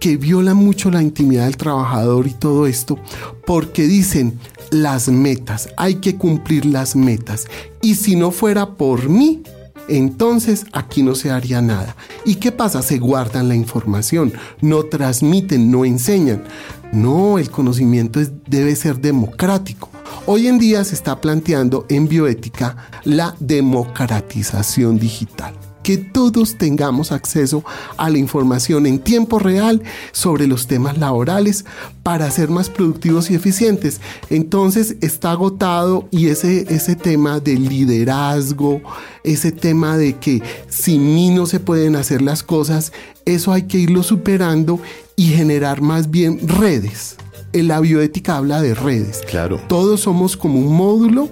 que 0.00 0.16
violan 0.16 0.56
mucho 0.56 0.90
la 0.90 1.02
intimidad 1.02 1.44
del 1.44 1.56
trabajador 1.56 2.26
y 2.26 2.32
todo 2.32 2.66
esto, 2.66 2.98
porque 3.46 3.82
dicen 3.86 4.38
las 4.70 5.08
metas, 5.08 5.68
hay 5.76 5.96
que 5.96 6.16
cumplir 6.16 6.66
las 6.66 6.96
metas. 6.96 7.46
Y 7.82 7.94
si 7.94 8.16
no 8.16 8.30
fuera 8.30 8.76
por 8.76 9.08
mí, 9.08 9.42
entonces 9.88 10.66
aquí 10.72 11.02
no 11.02 11.14
se 11.14 11.30
haría 11.30 11.62
nada. 11.62 11.96
¿Y 12.24 12.36
qué 12.36 12.52
pasa? 12.52 12.82
Se 12.82 12.98
guardan 12.98 13.48
la 13.48 13.54
información, 13.54 14.32
no 14.60 14.84
transmiten, 14.84 15.70
no 15.70 15.84
enseñan. 15.84 16.44
No, 16.92 17.38
el 17.38 17.50
conocimiento 17.50 18.20
debe 18.46 18.76
ser 18.76 19.00
democrático. 19.00 19.90
Hoy 20.26 20.46
en 20.46 20.58
día 20.58 20.84
se 20.84 20.94
está 20.94 21.20
planteando 21.20 21.86
en 21.88 22.08
bioética 22.08 22.76
la 23.04 23.34
democratización 23.40 24.98
digital 24.98 25.57
que 25.88 25.96
todos 25.96 26.58
tengamos 26.58 27.12
acceso 27.12 27.64
a 27.96 28.10
la 28.10 28.18
información 28.18 28.84
en 28.84 28.98
tiempo 28.98 29.38
real 29.38 29.82
sobre 30.12 30.46
los 30.46 30.66
temas 30.66 30.98
laborales 30.98 31.64
para 32.02 32.30
ser 32.30 32.50
más 32.50 32.68
productivos 32.68 33.30
y 33.30 33.34
eficientes. 33.34 34.02
Entonces 34.28 34.96
está 35.00 35.30
agotado 35.30 36.06
y 36.10 36.26
ese, 36.26 36.66
ese 36.68 36.94
tema 36.94 37.40
del 37.40 37.70
liderazgo, 37.70 38.82
ese 39.24 39.50
tema 39.50 39.96
de 39.96 40.18
que 40.18 40.42
sin 40.68 41.14
mí 41.14 41.30
no 41.30 41.46
se 41.46 41.58
pueden 41.58 41.96
hacer 41.96 42.20
las 42.20 42.42
cosas, 42.42 42.92
eso 43.24 43.54
hay 43.54 43.62
que 43.62 43.78
irlo 43.78 44.02
superando 44.02 44.78
y 45.16 45.28
generar 45.28 45.80
más 45.80 46.10
bien 46.10 46.46
redes. 46.46 47.16
La 47.54 47.80
bioética 47.80 48.36
habla 48.36 48.60
de 48.60 48.74
redes. 48.74 49.22
Claro. 49.26 49.58
Todos 49.68 50.02
somos 50.02 50.36
como 50.36 50.58
un 50.58 50.76
módulo, 50.76 51.30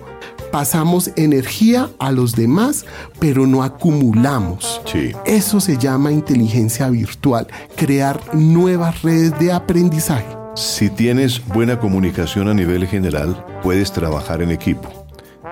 pasamos 0.57 1.11
energía 1.17 1.91
a 1.99 2.13
los 2.13 2.35
demás, 2.35 2.87
pero 3.21 3.47
no 3.47 3.63
acumulamos. 3.63 4.81
Sí. 4.91 5.13
Eso 5.27 5.61
se 5.61 5.77
llama 5.77 6.13
inteligencia 6.13 6.89
virtual, 6.89 7.47
crear 7.77 8.19
nuevas 8.35 9.03
redes 9.03 9.39
de 9.39 9.53
aprendizaje. 9.53 10.25
Si 10.55 10.89
tienes 10.89 11.47
buena 11.47 11.79
comunicación 11.79 12.49
a 12.49 12.55
nivel 12.55 12.87
general, 12.87 13.45
puedes 13.63 13.93
trabajar 13.93 14.41
en 14.41 14.51
equipo, 14.51 14.89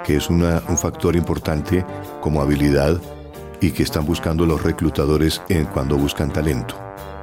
que 0.06 0.16
es 0.16 0.30
una- 0.30 0.62
un 0.70 0.78
factor 0.78 1.16
importante 1.16 1.84
como 2.22 2.40
habilidad 2.40 2.98
y 3.60 3.72
que 3.72 3.82
están 3.82 4.06
buscando 4.06 4.46
los 4.46 4.62
reclutadores 4.62 5.42
en 5.50 5.66
cuando 5.66 5.98
buscan 5.98 6.32
talento. 6.32 6.76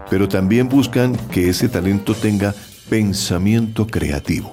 Pero 0.07 0.27
también 0.27 0.69
buscan 0.69 1.15
que 1.31 1.49
ese 1.49 1.67
talento 1.67 2.13
tenga 2.13 2.53
pensamiento 2.91 3.87
creativo. 3.87 4.51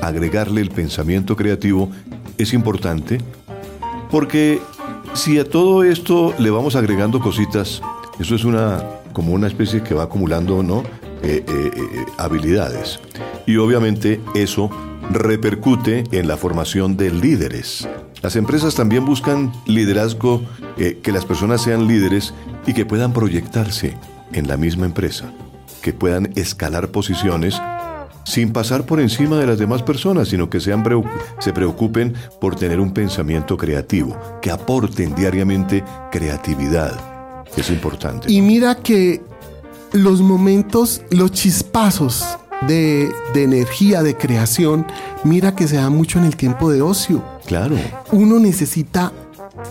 Agregarle 0.00 0.60
el 0.60 0.70
pensamiento 0.70 1.36
creativo 1.36 1.88
es 2.38 2.52
importante 2.52 3.18
porque 4.10 4.60
si 5.14 5.38
a 5.38 5.48
todo 5.48 5.84
esto 5.84 6.34
le 6.38 6.50
vamos 6.50 6.76
agregando 6.76 7.20
cositas, 7.20 7.80
eso 8.20 8.34
es 8.34 8.44
una 8.44 8.82
como 9.12 9.32
una 9.32 9.46
especie 9.46 9.82
que 9.82 9.94
va 9.94 10.04
acumulando, 10.04 10.62
¿no? 10.62 10.84
Eh, 11.22 11.44
eh, 11.46 11.70
eh, 11.74 12.06
habilidades. 12.18 12.98
Y 13.46 13.56
obviamente 13.56 14.20
eso 14.34 14.70
repercute 15.10 16.04
en 16.10 16.28
la 16.28 16.36
formación 16.36 16.96
de 16.96 17.10
líderes. 17.10 17.88
Las 18.22 18.36
empresas 18.36 18.74
también 18.74 19.04
buscan 19.04 19.52
liderazgo, 19.66 20.42
que 20.76 21.12
las 21.12 21.24
personas 21.24 21.62
sean 21.62 21.86
líderes 21.86 22.34
y 22.66 22.72
que 22.72 22.86
puedan 22.86 23.12
proyectarse 23.12 23.96
en 24.32 24.46
la 24.46 24.56
misma 24.56 24.86
empresa, 24.86 25.32
que 25.82 25.92
puedan 25.92 26.32
escalar 26.36 26.88
posiciones 26.88 27.60
sin 28.24 28.52
pasar 28.52 28.84
por 28.84 29.00
encima 29.00 29.36
de 29.38 29.46
las 29.46 29.58
demás 29.58 29.82
personas, 29.82 30.28
sino 30.28 30.50
que 30.50 30.60
sean 30.60 30.82
se 31.38 31.52
preocupen 31.52 32.14
por 32.40 32.56
tener 32.56 32.80
un 32.80 32.92
pensamiento 32.92 33.56
creativo, 33.56 34.16
que 34.40 34.50
aporten 34.50 35.14
diariamente 35.14 35.84
creatividad. 36.10 36.98
Es 37.56 37.70
importante. 37.70 38.32
Y 38.32 38.40
mira 38.40 38.74
que 38.76 39.22
los 39.92 40.20
momentos, 40.20 41.02
los 41.10 41.32
chispazos 41.32 42.24
de, 42.66 43.10
de 43.34 43.42
energía, 43.44 44.02
de 44.02 44.16
creación, 44.16 44.86
mira 45.24 45.54
que 45.54 45.68
se 45.68 45.76
da 45.76 45.90
mucho 45.90 46.18
en 46.18 46.24
el 46.24 46.36
tiempo 46.36 46.70
de 46.70 46.82
ocio. 46.82 47.22
Claro, 47.46 47.76
Uno 48.12 48.38
necesita, 48.38 49.12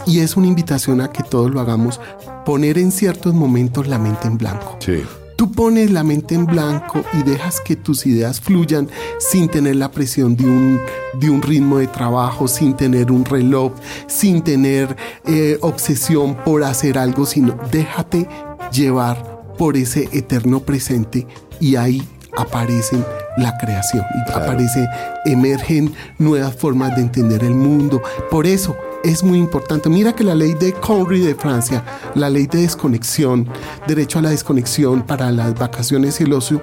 y 0.05 0.19
es 0.19 0.37
una 0.37 0.47
invitación 0.47 1.01
a 1.01 1.11
que 1.11 1.23
todos 1.23 1.51
lo 1.51 1.59
hagamos, 1.59 1.99
poner 2.45 2.77
en 2.77 2.91
ciertos 2.91 3.33
momentos 3.33 3.87
la 3.87 3.97
mente 3.97 4.27
en 4.27 4.37
blanco. 4.37 4.77
sí, 4.79 5.03
Tú 5.41 5.51
pones 5.51 5.89
la 5.89 6.03
mente 6.03 6.35
en 6.35 6.45
blanco 6.45 7.03
y 7.13 7.23
dejas 7.23 7.61
que 7.61 7.75
tus 7.75 8.05
ideas 8.05 8.39
fluyan 8.39 8.87
sin 9.17 9.49
tener 9.49 9.75
la 9.75 9.89
presión 9.89 10.35
de 10.35 10.45
un, 10.45 10.79
de 11.13 11.31
un 11.31 11.41
ritmo 11.41 11.79
de 11.79 11.87
trabajo, 11.87 12.47
sin 12.47 12.75
tener 12.75 13.11
un 13.11 13.25
reloj, 13.25 13.71
sin 14.05 14.43
tener 14.43 14.95
eh, 15.25 15.57
obsesión 15.61 16.35
por 16.45 16.63
hacer 16.63 16.99
algo, 16.99 17.25
sino 17.25 17.57
déjate 17.71 18.29
llevar 18.71 19.55
por 19.57 19.77
ese 19.77 20.09
eterno 20.11 20.59
presente 20.59 21.25
y 21.59 21.75
ahí 21.75 22.07
aparecen 22.37 23.03
la 23.37 23.57
creación, 23.57 24.03
Claro. 24.27 24.43
aparece, 24.43 24.87
emergen 25.25 25.91
nuevas 26.19 26.55
formas 26.55 26.95
de 26.95 27.01
entender 27.01 27.43
el 27.43 27.55
mundo. 27.55 27.99
Por 28.29 28.45
eso 28.45 28.75
es 29.03 29.23
muy 29.23 29.39
importante. 29.39 29.89
Mira 29.89 30.13
que 30.13 30.23
la 30.23 30.35
ley 30.35 30.53
de 30.53 30.73
Conry 30.73 31.21
de 31.21 31.35
Francia, 31.35 31.83
la 32.15 32.29
ley 32.29 32.47
de 32.47 32.61
desconexión, 32.61 33.47
derecho 33.87 34.19
a 34.19 34.21
la 34.21 34.29
desconexión 34.29 35.01
para 35.01 35.31
las 35.31 35.57
vacaciones 35.57 36.19
y 36.19 36.23
el 36.23 36.33
ocio, 36.33 36.61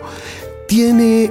tiene 0.67 1.31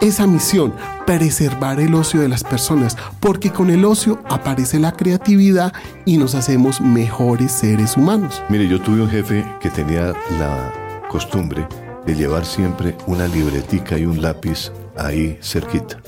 esa 0.00 0.26
misión, 0.26 0.74
preservar 1.06 1.80
el 1.80 1.94
ocio 1.94 2.20
de 2.20 2.28
las 2.28 2.44
personas, 2.44 2.96
porque 3.20 3.50
con 3.50 3.70
el 3.70 3.84
ocio 3.84 4.20
aparece 4.28 4.78
la 4.78 4.92
creatividad 4.92 5.72
y 6.04 6.18
nos 6.18 6.34
hacemos 6.34 6.80
mejores 6.80 7.52
seres 7.52 7.96
humanos. 7.96 8.42
Mire, 8.48 8.68
yo 8.68 8.80
tuve 8.80 9.02
un 9.02 9.10
jefe 9.10 9.44
que 9.60 9.70
tenía 9.70 10.12
la 10.38 10.72
costumbre 11.08 11.66
de 12.04 12.14
llevar 12.14 12.44
siempre 12.44 12.96
una 13.06 13.26
libretica 13.26 13.98
y 13.98 14.04
un 14.04 14.20
lápiz 14.20 14.70
ahí 14.96 15.38
cerquita. 15.40 15.98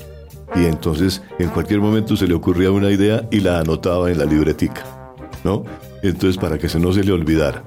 Y 0.55 0.65
entonces 0.65 1.21
en 1.37 1.49
cualquier 1.49 1.79
momento 1.79 2.15
se 2.15 2.27
le 2.27 2.33
ocurría 2.33 2.71
una 2.71 2.89
idea 2.89 3.27
y 3.31 3.39
la 3.39 3.59
anotaba 3.59 4.11
en 4.11 4.17
la 4.17 4.25
libretica, 4.25 4.83
¿no? 5.43 5.63
Entonces 6.01 6.37
para 6.37 6.57
que 6.57 6.69
se 6.69 6.79
no 6.79 6.91
se 6.91 7.03
le 7.03 7.11
olvidara. 7.11 7.63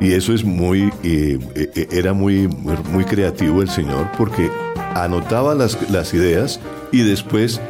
Y 0.00 0.12
eso 0.12 0.32
es 0.32 0.44
muy, 0.44 0.92
eh, 1.02 1.38
eh, 1.54 1.88
era 1.92 2.12
muy, 2.12 2.48
muy, 2.48 3.04
creativo 3.04 3.62
el 3.62 3.68
señor 3.68 4.10
porque 4.16 4.50
anotaba 4.94 5.54
las, 5.54 5.90
las 5.90 6.12
ideas 6.14 6.60
y 6.92 7.02
después 7.02 7.60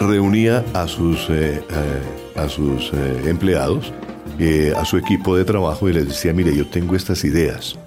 reunía 0.00 0.64
a 0.72 0.86
sus, 0.88 1.28
eh, 1.30 1.62
eh, 1.68 2.02
a 2.36 2.48
sus 2.48 2.92
eh, 2.92 3.22
empleados, 3.26 3.92
eh, 4.38 4.72
a 4.76 4.84
su 4.84 4.96
equipo 4.96 5.36
de 5.36 5.44
trabajo 5.44 5.88
y 5.88 5.92
les 5.92 6.08
decía, 6.08 6.32
mire, 6.32 6.54
yo 6.56 6.66
tengo 6.66 6.96
estas 6.96 7.24
ideas. 7.24 7.78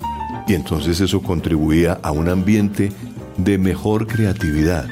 Y 0.48 0.54
entonces 0.54 1.02
eso 1.02 1.22
contribuía 1.22 2.00
a 2.02 2.12
un 2.12 2.30
ambiente 2.30 2.92
de 3.38 3.58
mejor 3.58 4.08
creatividad 4.08 4.88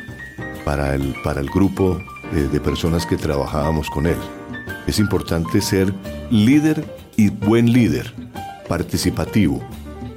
para 0.65 0.95
el, 0.95 1.15
para 1.23 1.39
el 1.39 1.49
grupo 1.49 2.01
de 2.33 2.59
personas 2.59 3.05
que 3.05 3.15
trabajábamos 3.15 3.89
con 3.89 4.07
él. 4.07 4.17
Es 4.87 4.99
importante 4.99 5.61
ser 5.61 5.93
líder 6.29 6.83
y 7.15 7.29
buen 7.29 7.71
líder, 7.71 8.13
participativo 8.67 9.61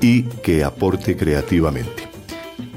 y 0.00 0.22
que 0.22 0.64
aporte 0.64 1.16
creativamente. 1.16 2.08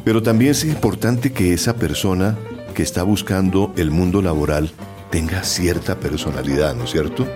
Pero 0.03 0.21
también 0.21 0.51
es 0.51 0.63
importante 0.65 1.31
que 1.31 1.53
esa 1.53 1.75
persona 1.75 2.37
que 2.73 2.83
está 2.83 3.03
buscando 3.03 3.73
el 3.77 3.91
mundo 3.91 4.21
laboral 4.21 4.71
tenga 5.09 5.43
cierta 5.43 5.99
personalidad, 5.99 6.75
¿no 6.75 6.85
es 6.85 6.91
cierto? 6.91 7.27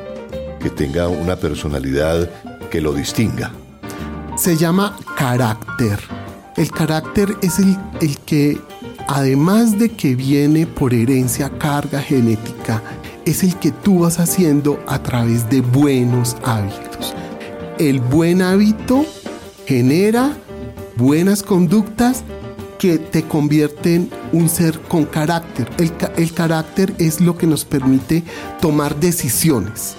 Que 0.60 0.70
tenga 0.70 1.08
una 1.08 1.36
personalidad 1.36 2.30
que 2.70 2.82
lo 2.82 2.94
distinga. 2.94 3.52
se 4.38 4.58
llama 4.58 4.98
carácter. 5.18 6.00
El 6.58 6.72
carácter 6.72 7.36
es 7.42 7.60
el, 7.60 7.78
el 8.02 8.18
que, 8.20 8.58
además 9.08 9.78
de 9.78 9.90
que 9.90 10.16
viene 10.16 10.66
por 10.68 10.94
herencia, 10.94 11.50
carga 11.50 12.02
genética, 12.02 12.82
es 13.26 13.44
el 13.44 13.56
que 13.58 13.72
tú 13.72 14.00
vas 14.00 14.20
haciendo 14.20 14.80
a 14.88 15.02
través 15.02 15.50
de 15.50 15.62
buenos 15.62 16.38
hábitos. 16.44 17.14
El 17.78 18.00
buen 18.00 18.42
hábito 18.42 19.06
genera 19.66 20.38
buenas 20.96 21.44
conductas 21.44 22.24
que 22.80 22.98
te 22.98 23.24
convierten 23.24 24.10
un 24.32 24.50
ser 24.50 24.80
con 24.80 25.06
carácter. 25.06 25.70
El, 25.78 25.92
el 26.18 26.34
carácter 26.34 26.94
es 26.98 27.20
lo 27.22 27.38
que 27.38 27.48
nos 27.48 27.66
permite 27.66 28.24
tomar 28.62 29.00
decisiones. 29.00 29.96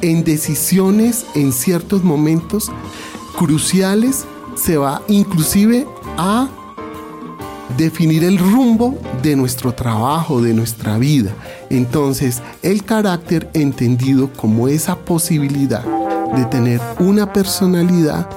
En 0.00 0.24
decisiones, 0.24 1.26
en 1.34 1.52
ciertos 1.52 2.04
momentos 2.04 2.70
cruciales, 3.36 4.24
se 4.54 4.76
va 4.76 5.02
inclusive 5.08 5.86
a 6.16 6.48
definir 7.76 8.24
el 8.24 8.38
rumbo 8.38 8.98
de 9.22 9.36
nuestro 9.36 9.72
trabajo, 9.72 10.40
de 10.40 10.54
nuestra 10.54 10.98
vida. 10.98 11.32
Entonces, 11.70 12.42
el 12.62 12.84
carácter 12.84 13.48
entendido 13.54 14.32
como 14.32 14.68
esa 14.68 14.96
posibilidad 14.96 15.84
de 16.34 16.44
tener 16.46 16.80
una 16.98 17.32
personalidad 17.32 18.28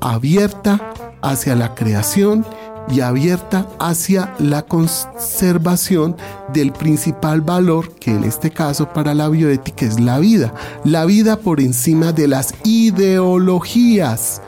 abierta 0.00 0.92
hacia 1.22 1.54
la 1.54 1.74
creación 1.74 2.44
y 2.90 3.00
abierta 3.00 3.68
hacia 3.78 4.34
la 4.38 4.62
conservación 4.62 6.16
del 6.52 6.72
principal 6.72 7.40
valor 7.40 7.92
que 7.94 8.10
en 8.10 8.24
este 8.24 8.50
caso 8.50 8.92
para 8.92 9.14
la 9.14 9.28
bioética 9.28 9.86
es 9.86 10.00
la 10.00 10.18
vida. 10.18 10.52
La 10.84 11.04
vida 11.04 11.36
por 11.36 11.60
encima 11.60 12.12
de 12.12 12.28
las 12.28 12.54
ideologías. 12.64 14.42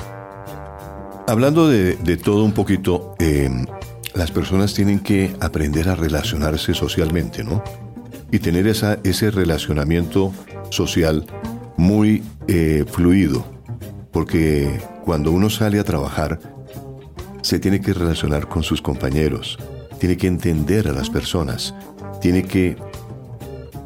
Hablando 1.28 1.68
de, 1.68 1.94
todo 2.16 2.44
un 2.44 2.52
poquito, 2.52 3.14
eh, 3.18 3.48
las 4.14 4.30
personas 4.30 4.74
tienen 4.74 5.00
que 5.00 5.34
aprender 5.40 5.88
a 5.88 5.94
relacionarse 5.94 6.74
socialmente, 6.74 7.44
¿no? 7.44 7.62
Y 8.30 8.38
tener 8.38 8.66
esa, 8.66 8.98
ese 9.04 9.30
relacionamiento 9.30 10.32
social 10.70 11.26
muy 11.76 12.22
eh, 12.48 12.84
fluido, 12.90 13.44
porque 14.10 14.80
cuando 15.04 15.32
uno 15.32 15.50
sale 15.50 15.78
a 15.78 15.84
trabajar, 15.84 16.38
se 17.42 17.58
tiene 17.58 17.80
que 17.80 17.92
relacionar 17.92 18.48
con 18.48 18.62
sus 18.62 18.80
compañeros, 18.80 19.58
tiene 19.98 20.16
que 20.16 20.28
entender 20.28 20.88
a 20.88 20.92
las 20.92 21.10
personas, 21.10 21.74
tiene 22.20 22.44
que, 22.44 22.76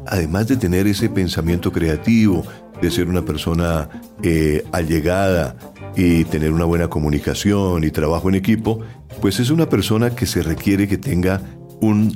además 0.05 0.47
de 0.47 0.57
tener 0.57 0.87
ese 0.87 1.09
pensamiento 1.09 1.71
creativo, 1.71 2.43
de 2.81 2.91
ser 2.91 3.07
una 3.07 3.23
persona 3.23 3.89
eh, 4.21 4.63
allegada 4.71 5.55
y 5.97 6.25
tener 6.25 6.53
una 6.53 6.63
buena 6.65 6.89
comunicación 6.89 7.83
y 7.83 7.89
trabajo 7.89 8.29
en 8.29 8.35
equipo, 8.35 8.79
pues 9.19 9.39
es 9.39 9.49
una 9.49 9.67
persona 9.67 10.11
que 10.11 10.27
se 10.27 10.43
requiere 10.43 10.87
que 10.87 10.97
tenga 10.97 11.41
un 11.81 12.15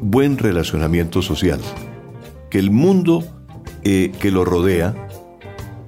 buen 0.00 0.36
relacionamiento 0.36 1.22
social, 1.22 1.58
que 2.50 2.58
el 2.58 2.70
mundo 2.70 3.24
eh, 3.84 4.12
que 4.20 4.30
lo 4.30 4.44
rodea 4.44 4.94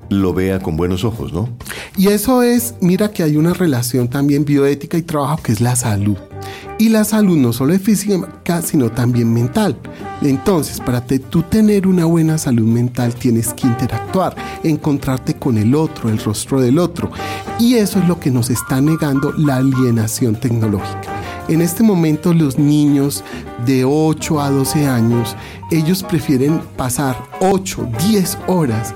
lo 0.08 0.32
vea 0.32 0.60
con 0.60 0.76
buenos 0.76 1.04
ojos, 1.04 1.32
¿no? 1.32 1.48
Y 1.96 2.08
eso 2.08 2.42
es, 2.42 2.74
mira 2.80 3.10
que 3.10 3.22
hay 3.22 3.36
una 3.36 3.52
relación 3.52 4.08
también 4.08 4.44
bioética 4.44 4.96
y 4.96 5.02
trabajo 5.02 5.42
que 5.42 5.52
es 5.52 5.60
la 5.60 5.76
salud. 5.76 6.16
Y 6.76 6.88
la 6.88 7.04
salud 7.04 7.36
no 7.36 7.52
solo 7.52 7.72
es 7.72 7.82
física, 7.82 8.62
sino 8.62 8.90
también 8.90 9.32
mental. 9.32 9.76
Entonces, 10.22 10.80
para 10.80 11.04
tú 11.06 11.42
tener 11.42 11.86
una 11.86 12.04
buena 12.04 12.36
salud 12.36 12.66
mental 12.66 13.14
tienes 13.14 13.54
que 13.54 13.68
interactuar, 13.68 14.34
encontrarte 14.64 15.34
con 15.34 15.56
el 15.56 15.74
otro, 15.74 16.08
el 16.08 16.18
rostro 16.18 16.60
del 16.60 16.78
otro. 16.78 17.10
Y 17.60 17.74
eso 17.74 18.00
es 18.00 18.08
lo 18.08 18.18
que 18.18 18.32
nos 18.32 18.50
está 18.50 18.80
negando 18.80 19.32
la 19.32 19.56
alienación 19.56 20.34
tecnológica. 20.34 21.14
En 21.46 21.60
este 21.60 21.82
momento 21.82 22.34
los 22.34 22.58
niños 22.58 23.22
de 23.66 23.84
8 23.84 24.40
a 24.40 24.50
12 24.50 24.86
años, 24.86 25.36
ellos 25.70 26.02
prefieren 26.02 26.60
pasar 26.76 27.16
8, 27.40 27.88
10 28.08 28.38
horas 28.48 28.94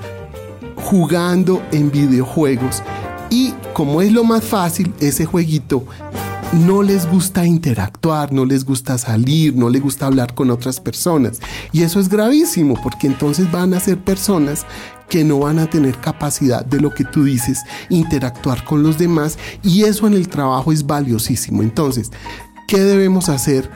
jugando 0.75 1.61
en 1.71 1.91
videojuegos 1.91 2.81
y 3.29 3.53
como 3.73 4.01
es 4.01 4.11
lo 4.11 4.23
más 4.23 4.43
fácil, 4.43 4.91
ese 4.99 5.25
jueguito 5.25 5.85
no 6.53 6.81
les 6.81 7.07
gusta 7.07 7.45
interactuar, 7.45 8.33
no 8.33 8.43
les 8.43 8.65
gusta 8.65 8.97
salir, 8.97 9.55
no 9.55 9.69
les 9.69 9.81
gusta 9.81 10.07
hablar 10.07 10.33
con 10.33 10.49
otras 10.49 10.79
personas. 10.79 11.39
Y 11.71 11.83
eso 11.83 11.99
es 11.99 12.09
gravísimo 12.09 12.79
porque 12.81 13.07
entonces 13.07 13.51
van 13.51 13.73
a 13.73 13.79
ser 13.79 13.99
personas 13.99 14.65
que 15.09 15.23
no 15.23 15.39
van 15.39 15.59
a 15.59 15.69
tener 15.69 15.97
capacidad 15.97 16.65
de 16.65 16.79
lo 16.79 16.93
que 16.93 17.03
tú 17.03 17.23
dices, 17.23 17.61
interactuar 17.89 18.63
con 18.63 18.83
los 18.83 18.97
demás 18.97 19.37
y 19.63 19.83
eso 19.83 20.07
en 20.07 20.13
el 20.13 20.27
trabajo 20.27 20.71
es 20.71 20.85
valiosísimo. 20.85 21.61
Entonces, 21.61 22.11
¿qué 22.67 22.79
debemos 22.79 23.29
hacer 23.29 23.69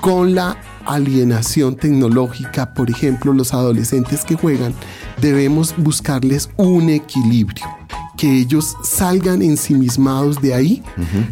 con 0.00 0.34
la 0.34 0.56
alienación 0.86 1.76
tecnológica? 1.76 2.74
Por 2.74 2.90
ejemplo, 2.90 3.32
los 3.32 3.52
adolescentes 3.52 4.24
que 4.24 4.36
juegan, 4.36 4.74
debemos 5.20 5.74
buscarles 5.76 6.50
un 6.56 6.88
equilibrio 6.88 7.79
que 8.20 8.30
ellos 8.36 8.76
salgan 8.82 9.40
ensimismados 9.40 10.42
de 10.42 10.52
ahí, 10.52 10.82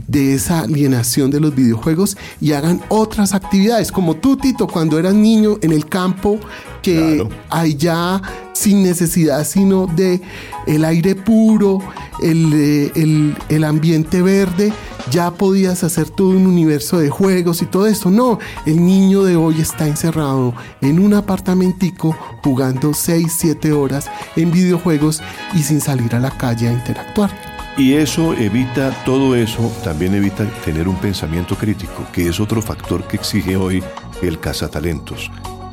de 0.07 0.33
esa 0.33 0.61
alienación 0.61 1.31
de 1.31 1.39
los 1.39 1.55
videojuegos 1.55 2.17
y 2.41 2.53
hagan 2.53 2.81
otras 2.89 3.35
actividades, 3.35 3.93
como 3.93 4.17
tú, 4.17 4.39
Tito, 4.39 4.67
cuando 4.67 4.99
eras 4.99 5.13
niño 5.13 5.59
en 5.61 5.73
el 5.73 5.85
campo, 5.85 6.41
que 6.81 7.29
allá 7.51 8.23
sin 8.59 8.83
necesidad 8.83 9.47
sino 9.47 9.87
de 9.87 10.21
el 10.67 10.85
aire 10.85 11.15
puro, 11.15 11.79
el, 12.23 12.53
eh, 12.55 13.35
el 13.49 13.65
ambiente 13.65 14.23
verde, 14.23 14.73
ya 15.11 15.31
podías 15.31 15.85
hacer 15.85 16.11
todo 16.11 16.31
un 16.31 16.47
universo 16.47 16.99
de 16.99 17.09
juegos 17.09 17.63
y 17.63 17.67
todo 17.67 17.87
eso. 17.87 18.11
No, 18.11 18.39
el 18.67 18.85
niño 18.85 19.23
de 19.23 19.37
hoy 19.37 19.61
está 19.61 19.87
encerrado 19.87 20.55
en 20.81 20.99
un 20.99 21.15
apartamentico 21.15 22.17
jugando 22.43 22.93
6, 22.93 23.33
7 23.37 23.73
horas 23.73 24.11
en 24.37 24.51
videojuegos 24.51 25.23
y 25.55 25.63
sin 25.63 25.81
salir 25.81 26.15
a 26.15 26.21
la 26.21 26.31
calle 26.31 26.69
a 26.69 26.73
interactuar. 26.73 27.31
Y 27.77 27.95
eso 27.95 28.35
evita, 28.35 28.91
todo 29.05 29.37
eso 29.37 29.71
también 29.85 30.15
evita 30.15 30.45
tener 30.65 30.89
un 30.89 30.97
pensamiento 30.97 31.55
crítico, 31.55 32.05
que 32.13 32.29
es 32.29 32.41
otro 32.41 32.61
factor 32.61 33.07
que 33.07 33.17
exige 33.17 33.57
hoy 33.57 33.85
el 34.21 34.41
cazatalentos, 34.41 35.31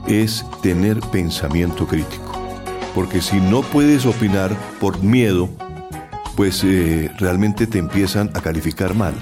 es 0.08 0.46
tener 0.62 1.00
pensamiento 1.00 1.88
crítico. 1.88 2.45
Porque 2.96 3.22
si 3.22 3.36
no 3.36 3.62
puedes 3.62 4.06
opinar 4.06 4.58
por 4.80 5.04
miedo, 5.04 5.50
pues 6.38 6.64
eh, 6.64 7.12
realmente 7.20 7.68
te 7.68 7.78
empiezan 7.78 8.32
a 8.34 8.42
calificar 8.42 8.96
mal. 8.96 9.14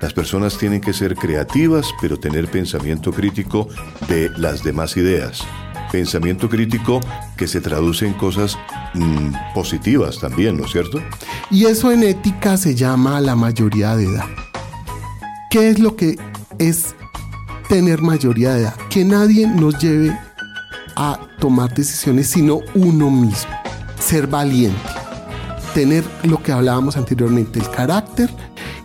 Las 0.00 0.12
personas 0.12 0.58
tienen 0.58 0.80
que 0.80 0.92
ser 0.92 1.16
creativas, 1.16 1.88
pero 2.00 2.18
tener 2.18 2.48
pensamiento 2.48 3.12
crítico 3.12 3.68
de 4.08 4.30
las 4.36 4.62
demás 4.62 4.96
ideas. 4.96 5.42
Pensamiento 5.90 6.48
crítico 6.48 7.00
que 7.36 7.48
se 7.48 7.60
traduce 7.60 8.06
en 8.06 8.14
cosas 8.14 8.58
mm, 8.94 9.32
positivas 9.54 10.20
también, 10.20 10.56
¿no 10.56 10.66
es 10.66 10.72
cierto? 10.72 11.00
Y 11.50 11.66
eso 11.66 11.90
en 11.90 12.02
ética 12.02 12.56
se 12.56 12.74
llama 12.74 13.20
la 13.20 13.34
mayoría 13.34 13.96
de 13.96 14.04
edad. 14.04 14.26
¿Qué 15.50 15.70
es 15.70 15.78
lo 15.78 15.96
que 15.96 16.16
es 16.58 16.94
tener 17.68 18.02
mayoría 18.02 18.54
de 18.54 18.62
edad? 18.62 18.76
Que 18.90 19.04
nadie 19.04 19.46
nos 19.46 19.78
lleve 19.78 20.16
a 20.96 21.18
tomar 21.38 21.74
decisiones 21.74 22.28
sino 22.28 22.60
uno 22.74 23.10
mismo. 23.10 23.50
Ser 23.98 24.26
valiente 24.26 25.04
tener 25.74 26.04
lo 26.22 26.40
que 26.42 26.52
hablábamos 26.52 26.96
anteriormente, 26.96 27.58
el 27.58 27.68
carácter 27.68 28.30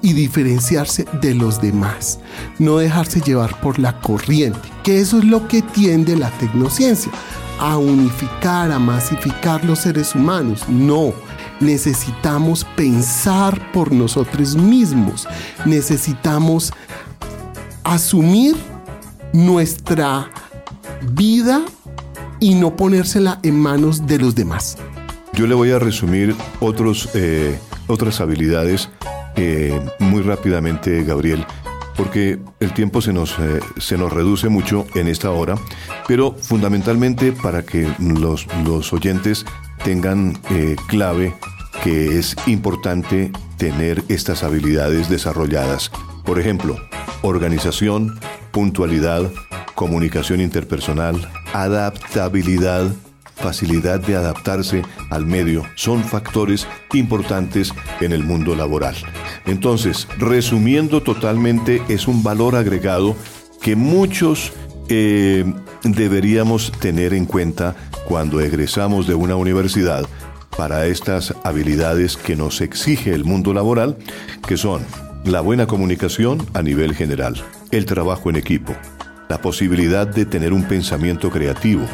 y 0.02 0.14
diferenciarse 0.14 1.06
de 1.22 1.36
los 1.36 1.62
demás, 1.62 2.20
no 2.58 2.78
dejarse 2.78 3.22
llevar 3.22 3.60
por 3.62 3.80
la 3.80 4.00
corriente, 4.02 4.68
que 4.84 5.00
eso 5.00 5.20
es 5.20 5.26
lo 5.26 5.48
que 5.48 5.62
tiende 5.62 6.18
la 6.18 6.32
tecnociencia, 6.32 7.12
a 7.60 7.78
unificar, 7.78 8.72
a 8.72 8.80
masificar 8.80 9.64
los 9.66 9.80
seres 9.80 10.16
humanos. 10.16 10.68
No, 10.68 11.14
necesitamos 11.60 12.66
pensar 12.76 13.72
por 13.72 13.92
nosotros 13.92 14.56
mismos, 14.56 15.28
necesitamos 15.66 16.74
asumir 17.84 18.56
nuestra 19.32 20.32
vida 21.14 21.62
y 22.40 22.56
no 22.56 22.76
ponérsela 22.76 23.40
en 23.44 23.60
manos 23.60 24.08
de 24.08 24.20
los 24.20 24.36
demás. 24.36 24.78
Yo 25.34 25.48
le 25.48 25.56
voy 25.56 25.72
a 25.72 25.80
resumir 25.80 26.36
otros, 26.60 27.10
eh, 27.14 27.58
otras 27.88 28.20
habilidades 28.22 28.90
eh, 29.36 29.80
muy 30.00 30.22
rápidamente, 30.22 31.04
Gabriel, 31.04 31.46
porque 31.96 32.40
el 32.60 32.74
tiempo 32.74 33.02
se 33.02 33.14
nos, 33.14 33.38
eh, 33.40 33.60
se 33.78 33.98
nos 33.98 34.12
reduce 34.12 34.50
mucho 34.50 34.86
en 34.96 35.08
esta 35.08 35.32
hora, 35.32 35.56
pero 36.08 36.34
fundamentalmente 36.34 37.32
para 37.32 37.64
que 37.64 37.88
los, 38.00 38.48
los 38.66 38.92
oyentes 38.92 39.46
tengan 39.84 40.38
clave 40.88 41.34
que 41.84 42.20
es 42.20 42.36
importante 42.48 43.32
tener 43.58 44.04
estas 44.10 44.44
habilidades 44.44 45.10
desarrolladas. 45.10 45.92
Por 46.26 46.40
ejemplo, 46.40 46.76
organización, 47.22 48.20
puntualidad, 48.52 49.32
comunicación 49.76 50.42
interpersonal, 50.42 51.30
adaptabilidad, 51.54 52.92
facilidad 53.36 54.00
de 54.00 54.16
adaptarse 54.16 54.84
al 55.10 55.26
medio 55.26 55.64
son 55.76 56.04
factores 56.04 56.68
importantes 56.94 57.72
en 58.02 58.12
el 58.12 58.24
mundo 58.24 58.56
laboral. 58.56 58.96
Entonces, 59.46 60.08
resumiendo 60.18 61.02
totalmente, 61.02 61.82
es 61.88 62.08
un 62.08 62.24
valor 62.24 62.56
agregado 62.56 63.16
que 63.62 63.76
muchos 63.76 64.54
eh, 64.90 65.46
deberíamos 65.84 66.72
tener 66.80 67.14
en 67.14 67.26
cuenta 67.26 67.76
cuando 68.06 68.42
egresamos 68.42 69.08
de 69.08 69.16
una 69.16 69.36
universidad 69.36 70.06
para 70.58 70.88
estas 70.88 71.34
habilidades 71.44 72.18
que 72.18 72.36
nos 72.36 72.60
exige 72.62 73.14
el 73.14 73.24
mundo 73.24 73.54
laboral, 73.54 73.98
que 74.48 74.58
son 74.58 74.82
la 75.24 75.42
buena 75.42 75.68
comunicación 75.68 76.46
a 76.54 76.62
nivel 76.62 76.96
general, 76.96 77.36
el 77.72 77.86
trabajo 77.86 78.30
en 78.30 78.36
equipo, 78.36 78.74
la 79.30 79.40
posibilidad 79.40 80.08
de 80.08 80.26
tener 80.26 80.54
un 80.54 80.64
pensamiento 80.64 81.30
creativo, 81.30 81.86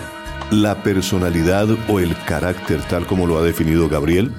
la 0.51 0.83
personalidad 0.83 1.67
o 1.89 1.99
el 1.99 2.15
carácter 2.25 2.81
tal 2.83 3.05
como 3.05 3.27
lo 3.27 3.37
ha 3.37 3.43
definido 3.43 3.89
Gabriel, 3.89 4.31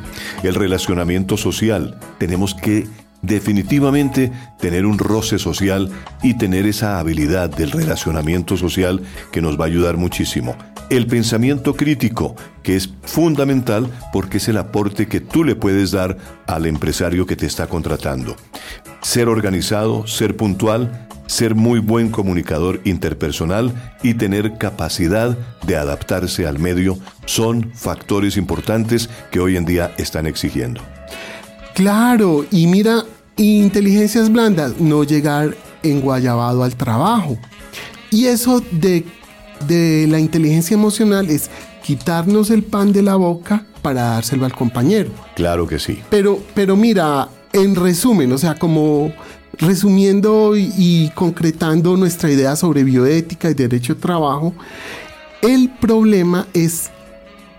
el 0.42 0.54
relacionamiento 0.54 1.37
social. 1.37 2.00
Tenemos 2.18 2.54
que 2.54 2.87
definitivamente 3.20 4.32
tener 4.59 4.87
un 4.87 4.98
roce 4.98 5.38
social 5.38 5.90
y 6.22 6.38
tener 6.38 6.64
esa 6.64 6.98
habilidad 6.98 7.50
del 7.50 7.70
relacionamiento 7.70 8.56
social 8.56 9.02
que 9.30 9.42
nos 9.42 9.61
va 9.61 9.64
a 9.64 9.68
ayudar 9.68 9.98
muchísimo. 9.98 10.56
El 10.88 11.06
pensamiento 11.06 11.74
crítico, 11.74 12.35
que 12.62 12.76
es 12.76 12.88
fundamental 13.02 13.90
porque 14.11 14.38
es 14.38 14.48
el 14.48 14.56
aporte 14.56 15.06
que 15.06 15.20
tú 15.20 15.44
le 15.44 15.54
puedes 15.54 15.90
dar 15.90 16.16
al 16.46 16.64
empresario 16.64 17.26
que 17.26 17.37
te 17.37 17.44
está 17.44 17.66
contratando. 17.66 18.37
Ser 19.02 19.28
organizado, 19.28 20.06
ser 20.06 20.37
puntual, 20.37 21.06
ser 21.26 21.54
muy 21.54 21.80
buen 21.80 22.10
comunicador 22.10 22.80
interpersonal 22.84 23.72
y 24.02 24.14
tener 24.14 24.58
capacidad 24.58 25.36
de 25.66 25.76
adaptarse 25.76 26.46
al 26.46 26.58
medio 26.58 26.98
son 27.24 27.72
factores 27.74 28.36
importantes 28.36 29.10
que 29.30 29.40
hoy 29.40 29.56
en 29.56 29.64
día 29.64 29.92
están 29.98 30.26
exigiendo. 30.26 30.80
Claro, 31.74 32.46
y 32.50 32.66
mira, 32.66 33.04
inteligencias 33.36 34.32
blandas, 34.32 34.80
no 34.80 35.04
llegar 35.04 35.54
enguayabado 35.82 36.62
al 36.62 36.74
trabajo. 36.74 37.36
Y 38.10 38.26
eso 38.26 38.62
de, 38.70 39.04
de 39.66 40.06
la 40.08 40.18
inteligencia 40.18 40.74
emocional 40.74 41.28
es 41.28 41.50
quitarnos 41.82 42.50
el 42.50 42.62
pan 42.62 42.92
de 42.92 43.02
la 43.02 43.16
boca 43.16 43.66
para 43.82 44.02
dárselo 44.02 44.44
al 44.44 44.52
compañero. 44.52 45.10
Claro 45.34 45.66
que 45.66 45.78
sí. 45.78 46.00
Pero, 46.10 46.40
pero 46.54 46.76
mira, 46.76 47.28
en 47.52 47.74
resumen, 47.74 48.32
o 48.32 48.38
sea, 48.38 48.54
como 48.54 49.12
Resumiendo 49.58 50.54
y, 50.56 51.10
concretando 51.14 51.96
nuestra 51.96 52.30
idea 52.30 52.56
sobre 52.56 52.84
bioética 52.84 53.50
y 53.50 53.54
derecho 53.54 53.94
de 53.94 54.00
trabajo, 54.00 54.54
el 55.42 55.70
problema 55.70 56.46
es 56.52 56.90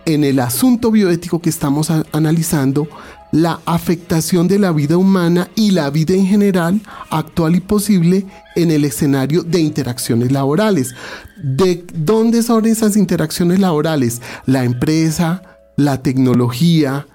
en 0.05 0.23
el 0.23 0.39
asunto 0.39 0.91
bioético 0.91 1.41
que 1.41 1.49
estamos 1.49 1.91
analizando, 2.12 2.88
la 3.31 3.60
afectación 3.65 4.47
de 4.47 4.57
la 4.57 4.71
vida 4.71 4.95
humana 4.95 5.49
y 5.55 5.71
la 5.71 5.89
vida 5.89 6.13
en 6.13 6.25
general, 6.25 6.81
actual 7.10 7.55
y 7.55 7.60
posible, 7.60 8.25
en 8.55 8.71
el 8.71 8.86
escenario 8.86 9.43
de 9.43 9.60
interacciones 9.60 10.31
laborales. 10.31 10.95
¿De 11.36 11.86
dónde 11.93 12.41
son 12.41 12.65
esas 12.65 12.95
interacciones 12.95 13.60
laborales? 13.60 14.21
La 14.45 14.63
empresa, 14.63 15.41
la 15.75 16.01
tecnología, 16.01 17.05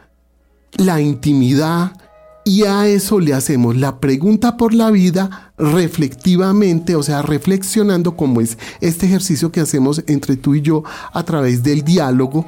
la 0.75 1.01
intimidad, 1.01 1.93
y 2.45 2.65
a 2.65 2.87
eso 2.87 3.21
le 3.21 3.35
hacemos 3.35 3.77
la 3.77 4.01
pregunta 4.01 4.57
por 4.57 4.75
la 4.75 4.91
vida 4.91 5.53
reflectivamente, 5.57 6.97
o 6.97 7.03
sea, 7.03 7.23
reflexionando 7.23 8.17
como 8.17 8.41
es 8.41 8.59
este 8.81 9.07
ejercicio 9.07 9.53
que 9.53 9.61
hacemos 9.61 10.03
entre 10.09 10.37
tú 10.37 10.55
y 10.57 10.61
yo 10.61 10.83
a 11.13 11.23
través 11.23 11.63
del 11.63 11.83
diálogo. 11.83 12.47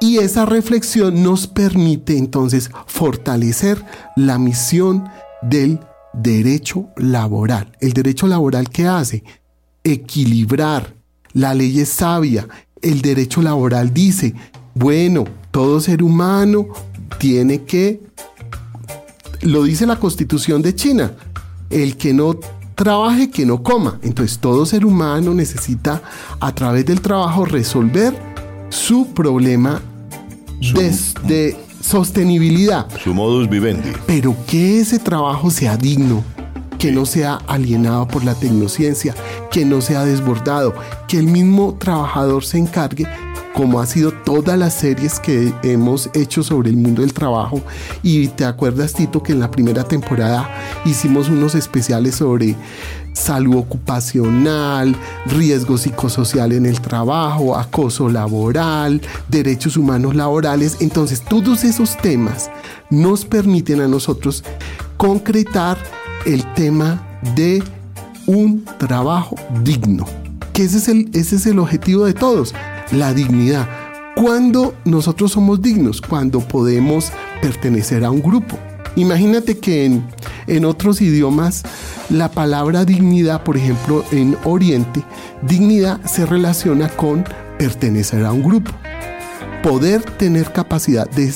Y 0.00 0.18
esa 0.18 0.44
reflexión 0.44 1.22
nos 1.22 1.46
permite 1.46 2.18
entonces 2.18 2.70
fortalecer 2.86 3.82
la 4.16 4.38
misión 4.38 5.04
del 5.40 5.80
derecho 6.12 6.88
laboral. 6.96 7.72
El 7.80 7.92
derecho 7.92 8.26
laboral 8.26 8.68
que 8.68 8.86
hace 8.86 9.24
equilibrar, 9.84 10.94
la 11.32 11.54
ley 11.54 11.80
es 11.80 11.88
sabia, 11.88 12.48
el 12.82 13.00
derecho 13.00 13.40
laboral 13.40 13.94
dice, 13.94 14.34
bueno, 14.74 15.24
todo 15.50 15.80
ser 15.80 16.02
humano 16.02 16.66
tiene 17.18 17.62
que 17.62 18.00
lo 19.42 19.64
dice 19.64 19.86
la 19.86 19.96
constitución 19.96 20.62
de 20.62 20.74
China. 20.74 21.12
El 21.70 21.96
que 21.96 22.12
no 22.12 22.38
trabaje, 22.74 23.30
que 23.30 23.46
no 23.46 23.62
coma. 23.62 23.98
Entonces 24.02 24.38
todo 24.38 24.66
ser 24.66 24.84
humano 24.84 25.34
necesita 25.34 26.02
a 26.40 26.54
través 26.54 26.86
del 26.86 27.00
trabajo 27.00 27.44
resolver 27.44 28.14
su 28.70 29.08
problema 29.12 29.80
de, 31.24 31.56
sostenibilidad. 31.80 32.86
Su 33.02 33.12
modus 33.12 33.48
vivendi. 33.48 33.90
Pero 34.06 34.36
que 34.46 34.80
ese 34.80 34.98
trabajo 34.98 35.50
sea 35.50 35.76
digno, 35.76 36.22
que 36.82 36.90
no 36.90 37.06
sea 37.06 37.36
alienado 37.46 38.08
por 38.08 38.24
la 38.24 38.34
tecnociencia, 38.34 39.14
que 39.52 39.64
no 39.64 39.80
sea 39.80 40.04
desbordado, 40.04 40.74
que 41.06 41.16
el 41.16 41.26
mismo 41.28 41.76
trabajador 41.78 42.44
se 42.44 42.58
encargue 42.58 43.06
como 43.54 43.80
ha 43.80 43.86
sido 43.86 44.10
todas 44.10 44.58
las 44.58 44.74
series 44.74 45.20
que 45.20 45.54
hemos 45.62 46.10
hecho 46.12 46.42
sobre 46.42 46.70
el 46.70 46.76
mundo 46.76 47.02
del 47.02 47.12
trabajo. 47.12 47.60
Y 48.02 48.26
te 48.26 48.44
acuerdas, 48.44 48.94
Tito, 48.94 49.22
que 49.22 49.30
en 49.30 49.38
la 49.38 49.48
primera 49.48 49.84
temporada 49.84 50.50
hicimos 50.84 51.28
unos 51.28 51.54
especiales 51.54 52.16
sobre 52.16 52.56
salud 53.12 53.58
ocupacional, 53.58 54.96
riesgo 55.26 55.78
psicosocial 55.78 56.50
en 56.50 56.66
el 56.66 56.80
trabajo, 56.80 57.56
acoso 57.56 58.08
laboral, 58.08 59.00
derechos 59.28 59.76
humanos 59.76 60.16
laborales. 60.16 60.78
Entonces, 60.80 61.20
todos 61.20 61.62
esos 61.62 61.96
temas 61.98 62.50
nos 62.90 63.24
permiten 63.24 63.80
a 63.82 63.86
nosotros 63.86 64.42
concretar 64.96 65.78
el 66.24 66.44
tema 66.54 67.20
de 67.34 67.62
un 68.26 68.64
trabajo 68.78 69.36
digno. 69.62 70.06
Que 70.52 70.64
ese 70.64 70.78
es 70.78 70.88
el, 70.88 71.10
ese 71.14 71.36
es 71.36 71.46
el 71.46 71.58
objetivo 71.58 72.04
de 72.04 72.14
todos, 72.14 72.54
la 72.90 73.14
dignidad. 73.14 73.68
¿Cuándo 74.16 74.74
nosotros 74.84 75.32
somos 75.32 75.62
dignos? 75.62 76.00
Cuando 76.00 76.40
podemos 76.40 77.12
pertenecer 77.40 78.04
a 78.04 78.10
un 78.10 78.20
grupo. 78.20 78.58
Imagínate 78.94 79.58
que 79.58 79.86
en, 79.86 80.04
en, 80.46 80.66
otros 80.66 81.00
idiomas 81.00 81.62
la 82.10 82.30
palabra 82.30 82.84
dignidad, 82.84 83.42
por 83.42 83.56
ejemplo 83.56 84.04
en 84.12 84.36
Oriente, 84.44 85.02
dignidad 85.40 85.98
se 86.04 86.26
relaciona 86.26 86.90
con 86.90 87.24
pertenecer 87.58 88.24
a 88.24 88.32
un 88.32 88.42
grupo. 88.42 88.70
Poder 89.62 90.02
tener 90.02 90.52
capacidad 90.52 91.08
de, 91.08 91.32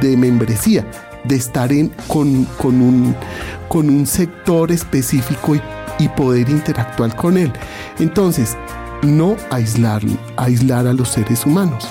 de, 0.00 0.16
membresía, 0.16 0.86
de 1.24 1.36
estar 1.36 1.72
en, 1.72 1.92
con, 2.08 2.46
un, 2.64 4.06
sector 4.06 4.72
específico 4.72 5.54
y, 5.98 6.08
poder 6.16 6.48
interactuar 6.48 7.14
con 7.14 7.38
él. 7.38 7.52
Entonces, 8.00 8.56
no 9.02 9.36
aislar, 9.50 10.02
aislar 10.36 10.86
a 10.88 10.92
los 10.92 11.10
seres 11.10 11.46
humanos. 11.46 11.88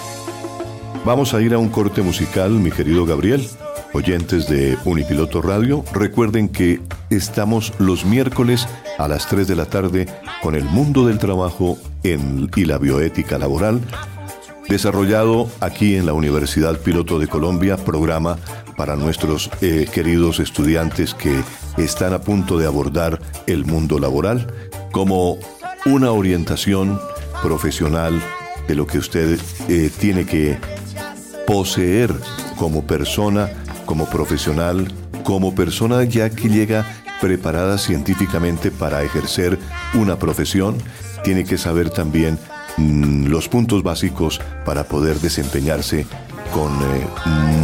Vamos 1.06 1.34
a 1.34 1.42
ir 1.42 1.54
a 1.54 1.58
un 1.58 1.70
corte 1.70 2.02
musical, 2.02 2.52
mi 2.52 2.72
querido 2.72 3.06
Gabriel. 3.06 3.48
Oyentes 3.94 4.48
de 4.48 4.78
Unipiloto 4.86 5.42
Radio, 5.42 5.84
recuerden 5.94 6.48
que 6.48 6.80
estamos 7.10 7.74
los 7.78 8.06
miércoles 8.06 8.68
a 8.98 9.08
las 9.08 9.28
3 9.28 9.48
de 9.48 9.56
la 9.56 9.66
tarde 9.66 10.08
con 10.42 10.56
el 10.56 10.64
mundo 10.64 11.06
del 11.06 11.18
trabajo 11.18 11.78
y 12.04 12.66
la 12.66 12.78
bioética 12.78 13.38
laboral, 13.38 13.82
desarrollado 14.70 15.50
aquí 15.60 15.96
en 15.96 16.06
la 16.06 16.14
Universidad 16.14 16.80
Piloto 16.80 17.20
de 17.20 17.28
Colombia, 17.28 17.78
programa 17.78 18.38
para 18.82 18.96
nuestros 18.96 19.52
eh, 19.62 19.86
queridos 19.94 20.40
estudiantes 20.40 21.14
que 21.14 21.44
están 21.78 22.14
a 22.14 22.22
punto 22.22 22.58
de 22.58 22.66
abordar 22.66 23.20
el 23.46 23.64
mundo 23.64 24.00
laboral 24.00 24.52
como 24.92 25.38
una 25.86 26.10
orientación 26.10 27.00
profesional 27.44 28.20
de 28.68 28.74
lo 28.74 28.88
que 28.88 28.98
usted 28.98 29.40
eh, 29.70 29.92
tiene 30.00 30.26
que 30.26 30.58
poseer 31.46 32.12
como 32.58 32.88
persona, 32.88 33.52
como 33.86 34.10
profesional, 34.10 34.92
como 35.24 35.54
persona 35.54 36.04
ya 36.04 36.32
que 36.32 36.50
llega 36.50 36.84
preparada 37.22 37.78
científicamente 37.78 38.72
para 38.72 39.04
ejercer 39.04 39.60
una 39.94 40.18
profesión, 40.18 40.76
tiene 41.24 41.44
que 41.44 41.60
saber 41.60 41.92
también 41.92 42.40
mm, 42.78 43.28
los 43.28 43.48
puntos 43.48 43.84
básicos 43.84 44.42
para 44.66 44.86
poder 44.86 45.20
desempeñarse 45.20 46.08
con 46.52 46.72
eh, 46.74 47.08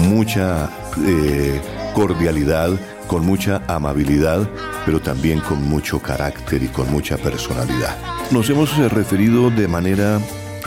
mucha 0.10 0.69
eh, 1.06 1.62
cordialidad, 1.93 2.69
con 3.08 3.26
mucha 3.26 3.62
amabilidad, 3.67 4.50
pero 4.86 5.00
también 5.02 5.39
con 5.41 5.63
mucho 5.67 6.00
carácter 6.00 6.63
y 6.63 6.67
con 6.67 6.91
mucha 6.91 7.17
personalidad. 7.17 7.95
Nos 8.32 8.50
hemos 8.50 8.78
eh, 8.78 8.89
referido 8.89 9.50
de 9.50 9.67
manera 9.67 10.19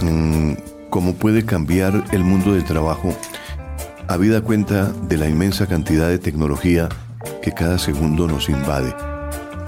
mm, 0.03 0.53
como 0.91 1.15
puede 1.15 1.45
cambiar 1.45 2.05
el 2.13 2.25
mundo 2.25 2.55
del 2.55 2.65
trabajo, 2.65 3.15
habida 4.09 4.41
cuenta 4.41 4.93
de 5.09 5.17
la 5.17 5.29
inmensa 5.29 5.67
cantidad 5.67 6.09
de 6.09 6.19
tecnología 6.19 6.89
que 7.43 7.53
cada 7.53 7.79
segundo 7.79 8.27
nos 8.27 8.49
invade. 8.49 8.95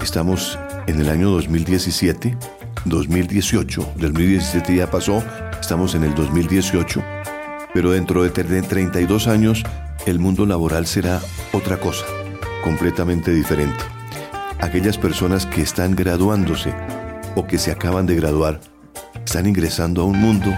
Estamos 0.01 0.59
en 0.87 0.99
el 0.99 1.09
año 1.09 1.29
2017, 1.29 2.37
2018, 2.85 3.93
2017 3.95 4.75
ya 4.75 4.91
pasó, 4.91 5.23
estamos 5.61 5.95
en 5.95 6.03
el 6.03 6.13
2018, 6.13 7.01
pero 7.73 7.91
dentro 7.91 8.23
de 8.23 8.29
32 8.29 9.27
años 9.27 9.63
el 10.05 10.19
mundo 10.19 10.45
laboral 10.45 10.85
será 10.85 11.21
otra 11.51 11.77
cosa 11.79 12.05
completamente 12.63 13.31
diferente. 13.31 13.83
Aquellas 14.59 14.97
personas 14.97 15.45
que 15.45 15.61
están 15.61 15.95
graduándose 15.95 16.73
o 17.35 17.45
que 17.45 17.57
se 17.57 17.71
acaban 17.71 18.05
de 18.05 18.15
graduar 18.15 18.59
están 19.25 19.47
ingresando 19.47 20.01
a 20.01 20.05
un 20.05 20.19
mundo 20.19 20.53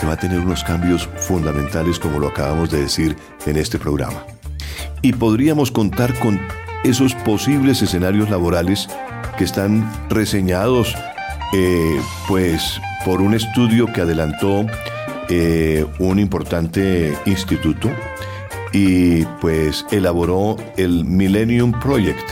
que 0.00 0.06
va 0.06 0.14
a 0.14 0.18
tener 0.18 0.40
unos 0.40 0.64
cambios 0.64 1.08
fundamentales 1.18 1.98
como 1.98 2.18
lo 2.18 2.28
acabamos 2.28 2.70
de 2.70 2.82
decir 2.82 3.16
en 3.46 3.56
este 3.56 3.78
programa. 3.78 4.24
Y 5.02 5.12
podríamos 5.12 5.70
contar 5.70 6.18
con 6.18 6.40
esos 6.84 7.14
posibles 7.14 7.82
escenarios 7.82 8.30
laborales 8.30 8.88
que 9.36 9.44
están 9.44 9.90
reseñados 10.08 10.94
eh, 11.52 12.00
pues 12.28 12.80
por 13.04 13.20
un 13.20 13.34
estudio 13.34 13.86
que 13.92 14.00
adelantó 14.00 14.66
eh, 15.30 15.86
un 16.00 16.18
importante 16.18 17.16
instituto 17.24 17.88
y 18.72 19.24
pues 19.40 19.86
elaboró 19.90 20.56
el 20.76 21.04
Millennium 21.04 21.72
Project, 21.78 22.28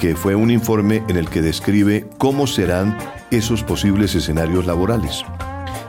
que 0.00 0.16
fue 0.16 0.34
un 0.34 0.50
informe 0.50 1.02
en 1.08 1.16
el 1.16 1.28
que 1.28 1.42
describe 1.42 2.06
cómo 2.18 2.46
serán 2.46 2.96
esos 3.30 3.62
posibles 3.62 4.14
escenarios 4.14 4.66
laborales. 4.66 5.24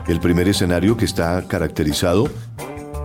El 0.08 0.20
primer 0.20 0.48
escenario 0.48 0.96
que 0.96 1.04
está 1.06 1.42
caracterizado 1.48 2.28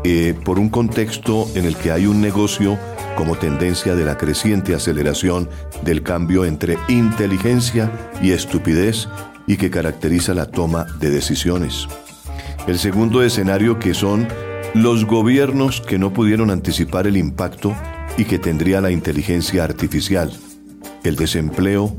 eh, 0.04 0.36
por 0.44 0.60
un 0.60 0.70
contexto 0.70 1.48
en 1.56 1.66
el 1.66 1.76
que 1.76 1.92
hay 1.92 2.08
un 2.08 2.22
negocio 2.22 2.78
como 3.16 3.38
tendencia 3.38 3.96
de 3.96 4.04
la 4.04 4.18
creciente 4.18 4.74
aceleración 4.76 5.50
del 5.84 6.04
cambio 6.04 6.44
entre 6.44 6.78
inteligencia 6.88 7.92
y 8.22 8.32
estupidez 8.32 9.08
y 9.48 9.58
que 9.58 9.70
caracteriza 9.70 10.34
la 10.34 10.48
toma 10.48 10.86
de 11.00 11.10
decisiones. 11.12 11.88
El 12.68 12.78
segundo 12.78 13.24
escenario 13.24 13.80
que 13.80 13.94
son 13.94 14.28
los 14.76 15.06
gobiernos 15.06 15.82
que 15.82 15.98
no 15.98 16.14
pudieron 16.14 16.52
anticipar 16.52 17.08
el 17.08 17.18
impacto 17.18 17.76
y 18.18 18.26
que 18.26 18.38
tendría 18.38 18.82
la 18.82 18.92
inteligencia 18.92 19.64
artificial. 19.64 20.32
El 21.04 21.16
desempleo 21.16 21.96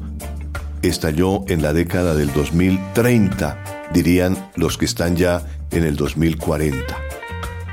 estalló 0.81 1.45
en 1.49 1.63
la 1.63 1.73
década 1.73 2.15
del 2.15 2.33
2030, 2.33 3.91
dirían 3.93 4.37
los 4.55 4.79
que 4.79 4.85
están 4.85 5.17
ya 5.17 5.43
en 5.73 5.85
el 5.85 5.97
2040. 5.97 6.97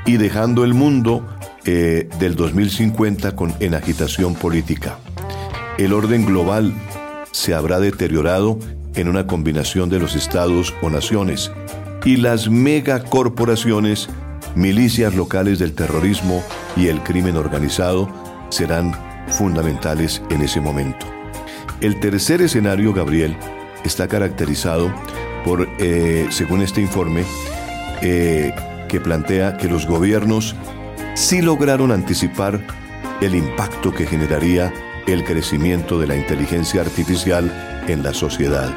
Y 0.06 0.16
dejando 0.16 0.64
el 0.64 0.74
mundo 0.74 1.26
eh, 1.64 2.08
del 2.18 2.34
2050 2.34 3.36
con, 3.36 3.54
en 3.60 3.74
agitación 3.74 4.34
política. 4.34 4.98
El 5.78 5.92
orden 5.92 6.26
global 6.26 6.74
se 7.30 7.54
habrá 7.54 7.78
deteriorado 7.78 8.58
en 8.94 9.08
una 9.08 9.28
combinación 9.28 9.88
de 9.88 10.00
los 10.00 10.16
estados 10.16 10.74
o 10.82 10.90
naciones 10.90 11.52
y 12.04 12.16
las 12.16 12.48
megacorporaciones 12.48 14.08
milicias 14.54 15.14
locales 15.14 15.58
del 15.58 15.74
terrorismo 15.74 16.42
y 16.76 16.88
el 16.88 17.02
crimen 17.02 17.36
organizado 17.36 18.08
serán 18.50 18.92
fundamentales 19.28 20.22
en 20.30 20.42
ese 20.42 20.60
momento. 20.60 21.06
El 21.80 22.00
tercer 22.00 22.42
escenario, 22.42 22.92
Gabriel, 22.92 23.36
está 23.84 24.08
caracterizado 24.08 24.92
por, 25.44 25.68
eh, 25.78 26.26
según 26.30 26.62
este 26.62 26.80
informe, 26.80 27.24
eh, 28.02 28.52
que 28.88 29.00
plantea 29.00 29.56
que 29.56 29.68
los 29.68 29.86
gobiernos 29.86 30.54
sí 31.14 31.42
lograron 31.42 31.92
anticipar 31.92 32.60
el 33.20 33.34
impacto 33.34 33.94
que 33.94 34.06
generaría 34.06 34.72
el 35.06 35.24
crecimiento 35.24 35.98
de 35.98 36.06
la 36.06 36.16
inteligencia 36.16 36.80
artificial 36.80 37.84
en 37.88 38.02
la 38.02 38.12
sociedad. 38.12 38.74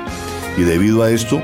Y 0.57 0.61
debido 0.61 1.03
a 1.03 1.11
esto, 1.11 1.41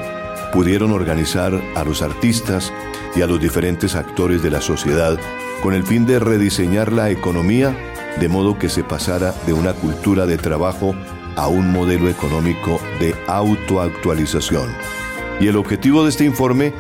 pudieron 0.54 0.92
organizar 0.92 1.54
a 1.76 1.84
los 1.84 2.02
artistas 2.02 2.74
y 3.16 3.22
a 3.22 3.28
los 3.28 3.40
diferentes 3.40 3.96
actores 3.96 4.42
de 4.42 4.52
la 4.52 4.62
sociedad 4.62 5.18
con 5.62 5.74
el 5.74 5.84
fin 5.84 6.06
de 6.06 6.20
rediseñar 6.20 6.92
la 6.92 7.10
economía 7.10 7.76
de 8.20 8.28
modo 8.28 8.58
que 8.58 8.70
se 8.70 8.84
pasara 8.84 9.34
de 9.46 9.54
una 9.54 9.74
cultura 9.74 10.26
de 10.26 10.38
trabajo 10.38 10.96
a 11.36 11.48
un 11.48 11.72
modelo 11.72 12.10
económico 12.10 12.80
de 13.00 13.16
autoactualización. 13.28 14.70
Y 15.40 15.48
el 15.48 15.56
objetivo 15.56 16.04
de 16.04 16.10
este 16.10 16.26
informe 16.26 16.74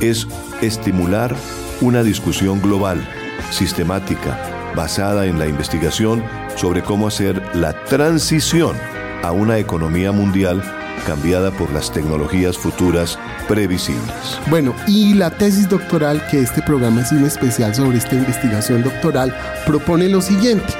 es 0.00 0.26
estimular 0.60 1.34
una 1.80 2.02
discusión 2.02 2.60
global, 2.60 3.06
sistemática, 3.50 4.38
basada 4.76 5.26
en 5.26 5.38
la 5.38 5.46
investigación 5.46 6.22
sobre 6.56 6.82
cómo 6.82 7.08
hacer 7.08 7.42
la 7.54 7.72
transición 7.84 8.76
a 9.22 9.32
una 9.32 9.58
economía 9.58 10.12
mundial 10.12 10.62
cambiada 11.06 11.50
por 11.50 11.72
las 11.72 11.92
tecnologías 11.92 12.56
futuras 12.56 13.18
previsibles. 13.48 14.38
Bueno, 14.48 14.74
y 14.86 15.14
la 15.14 15.30
tesis 15.30 15.68
doctoral, 15.68 16.26
que 16.30 16.40
este 16.40 16.62
programa 16.62 17.02
es 17.02 17.12
un 17.12 17.24
especial 17.24 17.74
sobre 17.74 17.98
esta 17.98 18.14
investigación 18.14 18.82
doctoral, 18.82 19.34
propone 19.66 20.08
lo 20.08 20.20
siguiente, 20.20 20.72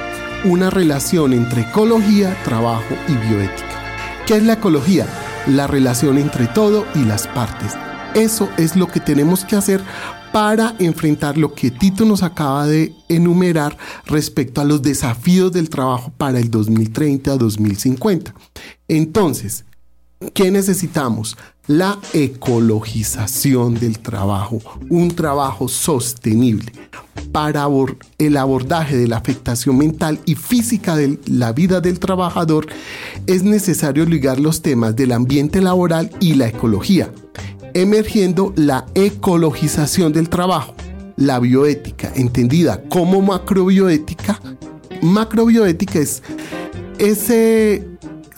una 0.43 0.69
relación 0.69 1.33
entre 1.33 1.61
ecología, 1.61 2.35
trabajo 2.43 2.95
y 3.07 3.13
bioética. 3.27 3.67
¿Qué 4.25 4.37
es 4.37 4.43
la 4.43 4.53
ecología? 4.53 5.05
La 5.47 5.67
relación 5.67 6.17
entre 6.17 6.47
todo 6.47 6.85
y 6.95 7.03
las 7.03 7.27
partes. 7.27 7.73
Eso 8.13 8.49
es 8.57 8.75
lo 8.75 8.87
que 8.87 8.99
tenemos 8.99 9.43
que 9.43 9.55
hacer 9.55 9.81
para 10.31 10.75
enfrentar 10.79 11.37
lo 11.37 11.53
que 11.53 11.69
Tito 11.69 12.05
nos 12.05 12.23
acaba 12.23 12.65
de 12.65 12.93
enumerar 13.07 13.77
respecto 14.05 14.61
a 14.61 14.65
los 14.65 14.81
desafíos 14.81 15.51
del 15.51 15.69
trabajo 15.69 16.11
para 16.17 16.39
el 16.39 16.49
2030-2050. 16.49 18.33
Entonces, 18.87 19.65
¿qué 20.33 20.51
necesitamos? 20.51 21.37
La 21.67 21.97
ecologización 22.13 23.75
del 23.75 23.99
trabajo, 23.99 24.59
un 24.89 25.09
trabajo 25.09 25.67
sostenible. 25.67 26.71
Para 27.31 27.67
el 28.17 28.37
abordaje 28.37 28.97
de 28.97 29.07
la 29.07 29.17
afectación 29.17 29.77
mental 29.77 30.19
y 30.25 30.35
física 30.35 30.95
de 30.95 31.19
la 31.25 31.51
vida 31.51 31.81
del 31.81 31.99
trabajador, 31.99 32.67
es 33.25 33.43
necesario 33.43 34.05
ligar 34.05 34.39
los 34.39 34.61
temas 34.61 34.95
del 34.95 35.13
ambiente 35.13 35.61
laboral 35.61 36.11
y 36.19 36.35
la 36.35 36.47
ecología 36.47 37.11
emergiendo 37.73 38.53
la 38.55 38.85
ecologización 38.93 40.13
del 40.13 40.29
trabajo, 40.29 40.75
la 41.15 41.39
bioética, 41.39 42.11
entendida 42.15 42.83
como 42.83 43.21
macrobioética. 43.21 44.39
Macrobioética 45.01 45.99
es 45.99 46.21
ese 46.99 47.87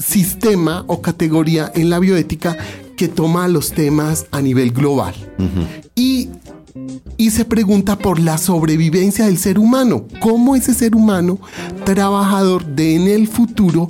sistema 0.06 0.84
o 0.88 1.02
categoría 1.02 1.72
en 1.76 1.90
la 1.90 2.00
bioética 2.00 2.58
que 2.96 3.08
toma 3.08 3.48
los 3.48 3.72
temas 3.72 4.28
a 4.32 4.42
nivel 4.42 4.72
global. 4.72 5.16
y, 5.96 6.30
y 7.18 7.32
se 7.32 7.46
pregunta 7.46 7.98
por 7.98 8.20
la 8.20 8.38
sobrevivencia 8.38 9.26
del 9.26 9.38
ser 9.38 9.60
humano. 9.60 10.06
¿Cómo 10.20 10.56
ese 10.56 10.74
ser 10.74 10.96
humano 10.96 11.40
trabajador 11.84 12.66
de 12.66 12.96
en 12.96 13.08
el 13.08 13.28
futuro 13.28 13.90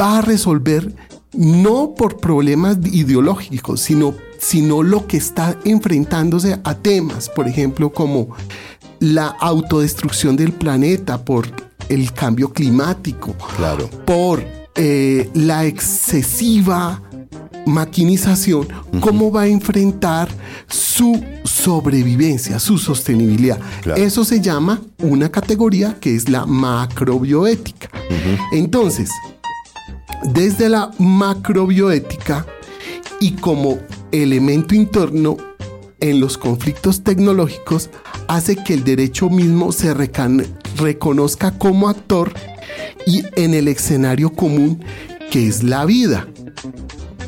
va 0.00 0.18
a 0.18 0.22
resolver 0.22 0.94
no 1.32 1.94
por 1.94 2.18
problemas 2.18 2.78
ideológicos, 2.84 3.80
sino 3.80 4.14
sino 4.38 4.82
lo 4.82 5.06
que 5.06 5.16
está 5.16 5.58
enfrentándose 5.64 6.60
a 6.62 6.74
temas, 6.74 7.28
por 7.28 7.48
ejemplo, 7.48 7.90
como 7.92 8.28
la 9.00 9.28
autodestrucción 9.40 10.36
del 10.36 10.52
planeta 10.52 11.24
por 11.24 11.48
el 11.88 12.12
cambio 12.12 12.52
climático, 12.52 13.34
claro. 13.56 13.88
por 14.04 14.44
eh, 14.76 15.30
la 15.34 15.64
excesiva 15.64 17.02
maquinización, 17.66 18.68
cómo 19.00 19.30
va 19.30 19.42
a 19.42 19.46
enfrentar 19.48 20.28
su 20.68 21.22
sobrevivencia, 21.44 22.58
su 22.58 22.78
sostenibilidad. 22.78 23.58
Eso 23.96 24.24
se 24.24 24.40
llama 24.40 24.80
una 24.98 25.30
categoría 25.30 25.96
que 26.00 26.14
es 26.14 26.28
la 26.28 26.46
macrobioética. 26.46 27.90
Entonces, 28.52 29.10
desde 30.32 30.68
la 30.68 30.90
macrobioética 30.98 32.46
y 33.20 33.32
como 33.32 33.78
elemento 34.12 34.74
interno 34.74 35.36
en 36.00 36.20
los 36.20 36.38
conflictos 36.38 37.02
tecnológicos 37.02 37.90
hace 38.28 38.56
que 38.56 38.74
el 38.74 38.84
derecho 38.84 39.28
mismo 39.28 39.72
se 39.72 39.94
reconozca 39.94 41.58
como 41.58 41.88
actor 41.88 42.32
y 43.06 43.24
en 43.36 43.54
el 43.54 43.68
escenario 43.68 44.32
común 44.32 44.84
que 45.30 45.48
es 45.48 45.62
la 45.62 45.84
vida. 45.84 46.28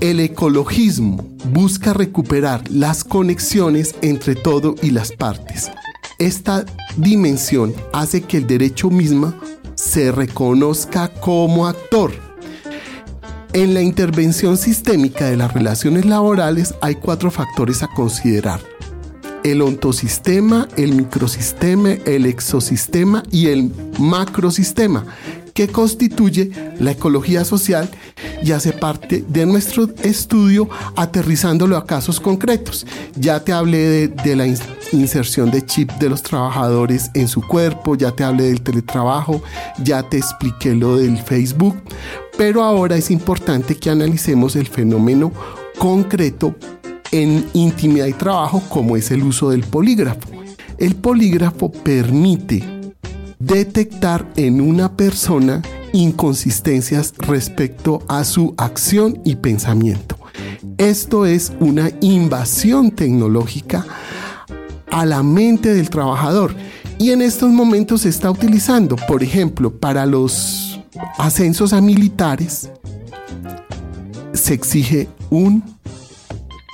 El 0.01 0.21
ecologismo 0.21 1.27
busca 1.53 1.95
recuperar 1.95 2.71
las 2.71 3.05
conexiones 3.05 3.95
entre 4.03 4.35
todo 4.35 4.75
y 4.83 4.91
las 4.91 5.13
partes. 5.13 5.71
Esta 6.19 6.67
dimensión 6.97 7.75
hace 7.93 8.23
que 8.23 8.37
el 8.37 8.47
derecho 8.47 8.91
mismo 8.91 9.33
se 9.75 10.13
reconozca 10.13 11.09
como 11.09 11.67
actor 11.67 12.29
en 13.55 13.73
la 13.73 13.81
intervención 13.81 14.59
sistémica 14.59 15.25
de 15.25 15.39
las 15.39 15.55
relaciones 15.55 16.05
laborales 16.05 16.75
hay 16.83 16.97
cuatro 16.97 17.31
factores 17.31 17.83
a 17.83 17.89
considerar. 17.89 18.61
El 19.43 19.63
ontosistema, 19.63 20.69
el 20.77 20.95
microsistema, 20.95 21.93
el 22.05 22.27
exosistema 22.27 23.23
y 23.31 23.47
el 23.47 23.73
macrosistema, 23.99 25.07
que 25.59 25.67
constituye 25.67 26.53
la 26.79 26.93
ecología 26.93 27.45
social 27.45 27.91
y 28.45 28.53
hace 28.53 28.73
parte 28.73 29.25
de 29.27 29.45
nuestro 29.45 29.89
estudio 30.05 30.69
aterrizándolo 30.95 31.77
a 31.77 31.85
casos 31.85 32.21
concretos. 32.21 32.87
Ya 33.17 33.43
te 33.43 33.53
hablé 33.53 34.07
de, 34.07 34.37
la 34.37 34.47
inserción 34.93 35.51
de 35.51 35.67
chip 35.67 35.91
de 35.95 36.11
los 36.11 36.23
trabajadores 36.23 37.11
en 37.15 37.27
su 37.27 37.43
cuerpo, 37.43 37.97
ya 37.97 38.13
te 38.13 38.23
hablé 38.23 38.45
del 38.45 38.61
teletrabajo, 38.61 39.43
ya 39.83 40.05
te 40.05 40.19
expliqué 40.19 40.77
lo 40.77 40.97
del 40.97 41.19
Facebook, 41.19 41.75
pero 42.37 42.63
ahora 42.63 42.95
es 42.95 43.11
importante 43.11 43.75
que 43.75 43.91
analicemos 43.91 44.55
el 44.55 44.69
fenómeno 44.69 45.33
concreto 45.77 46.55
en 47.11 47.45
intimidad 47.53 48.07
y 48.07 48.13
trabajo 48.13 48.63
como 48.69 48.97
es 48.97 49.11
el 49.11 49.25
uso 49.25 49.51
del 49.51 49.65
polígrafo. 49.65 50.21
El 50.79 50.95
polígrafo 50.95 51.73
permite 51.73 52.78
detectar 53.39 54.31
en 54.37 54.61
una 54.61 54.97
persona 54.97 55.63
inconsistencias 55.93 57.15
respecto 57.19 58.03
a 58.09 58.25
su 58.25 58.55
acción 58.57 59.21
y 59.25 59.37
pensamiento. 59.37 60.17
Esto 60.77 61.27
es 61.27 61.53
una 61.61 61.91
invasión 62.01 62.91
tecnológica 62.91 63.85
a 64.91 65.07
la 65.07 65.23
mente 65.23 65.75
del 65.75 65.91
trabajador 65.91 66.55
y 66.99 67.11
en 67.11 67.23
estos 67.23 67.51
momentos 67.51 68.03
se 68.03 68.09
está 68.09 68.31
utilizando, 68.31 68.97
por 68.97 69.23
ejemplo, 69.23 69.73
para 69.73 70.05
los 70.07 70.81
ascensos 71.17 71.73
a 71.73 71.81
militares, 71.81 72.71
se 74.33 74.55
exige 74.55 75.09
un 75.31 75.63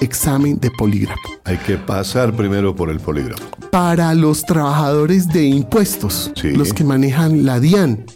examen 0.05 0.59
de 0.61 0.71
polígrafo. 0.71 1.21
Hay 1.45 1.59
que 1.59 1.77
pasar 1.77 2.33
primero 2.35 2.75
por 2.75 2.91
el 2.91 3.01
polígrafo 3.01 3.45
para 3.75 4.15
los 4.15 4.47
trabajadores 4.47 5.27
de 5.27 5.47
impuestos, 5.47 6.31
los 6.45 6.73
que 6.73 6.85
manejan 6.85 7.45
la 7.45 7.59
DIAN, 7.59 8.07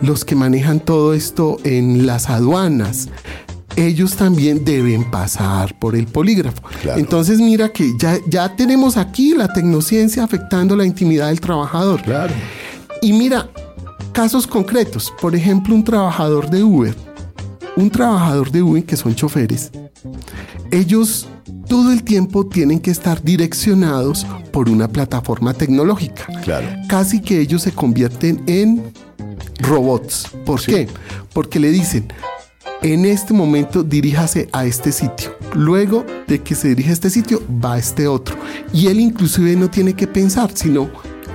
los 0.00 0.24
que 0.24 0.34
manejan 0.34 0.80
todo 0.80 1.12
esto 1.12 1.58
en 1.64 2.06
las 2.06 2.30
aduanas, 2.30 3.10
ellos 3.76 4.16
también 4.16 4.64
deben 4.64 5.10
pasar 5.10 5.78
por 5.78 5.96
el 5.96 6.06
polígrafo. 6.06 6.62
Entonces 6.96 7.40
mira 7.40 7.68
que 7.68 7.92
ya, 7.98 8.16
ya 8.26 8.56
tenemos 8.56 8.96
aquí 8.96 9.34
la 9.34 9.52
tecnociencia 9.52 10.24
afectando 10.24 10.76
la 10.76 10.86
intimidad 10.86 11.28
del 11.28 11.42
trabajador. 11.42 12.00
Claro. 12.00 12.32
Y 13.02 13.12
mira, 13.12 13.50
casos 14.12 14.46
concretos, 14.46 15.12
por 15.20 15.36
ejemplo, 15.36 15.74
un 15.74 15.84
trabajador 15.84 16.48
de 16.48 16.64
Uber, 16.64 16.96
un 17.76 17.90
trabajador 17.90 18.50
de 18.50 18.62
Uber 18.62 18.82
que 18.82 18.96
son 18.96 19.14
choferes, 19.14 19.70
ellos 20.70 21.28
todo 21.72 21.90
el 21.90 22.04
tiempo 22.04 22.44
tienen 22.44 22.80
que 22.80 22.90
estar 22.90 23.22
direccionados 23.22 24.26
por 24.50 24.68
una 24.68 24.88
plataforma 24.88 25.54
tecnológica. 25.54 26.26
Claro. 26.42 26.66
Casi 26.86 27.22
que 27.22 27.40
ellos 27.40 27.62
se 27.62 27.72
convierten 27.72 28.42
en 28.46 28.92
robots. 29.58 30.28
¿Por 30.44 30.60
qué? 30.60 30.86
Porque 31.32 31.58
le 31.58 31.70
dicen, 31.70 32.12
en 32.82 33.06
este 33.06 33.32
momento 33.32 33.82
diríjase 33.82 34.50
a 34.52 34.66
este 34.66 34.92
sitio. 34.92 35.30
Luego 35.54 36.04
de 36.28 36.42
que 36.42 36.54
se 36.54 36.68
dirige 36.68 36.90
a 36.90 36.92
este 36.92 37.08
sitio, 37.08 37.42
va 37.64 37.72
a 37.72 37.78
este 37.78 38.06
otro. 38.06 38.36
Y 38.74 38.88
él 38.88 39.00
inclusive 39.00 39.56
no 39.56 39.70
tiene 39.70 39.94
que 39.94 40.06
pensar, 40.06 40.50
sino 40.52 40.90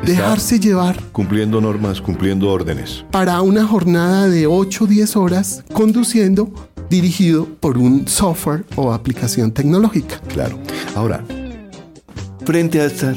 dejarse 0.06 0.60
llevar. 0.60 1.02
Cumpliendo 1.14 1.60
normas, 1.60 2.00
cumpliendo 2.00 2.50
órdenes. 2.50 3.04
Para 3.10 3.42
una 3.42 3.66
jornada 3.66 4.30
de 4.30 4.46
8 4.46 4.84
o 4.84 4.88
10 4.88 5.16
horas 5.16 5.64
conduciendo 5.74 6.52
dirigido 6.90 7.48
por 7.60 7.78
un 7.78 8.08
software 8.08 8.66
o 8.76 8.94
aplicación 8.94 9.52
tecnológica. 9.52 10.20
Claro. 10.34 10.58
Ahora, 10.96 11.24
frente 12.46 12.82
a 12.82 12.86
esta 12.86 13.14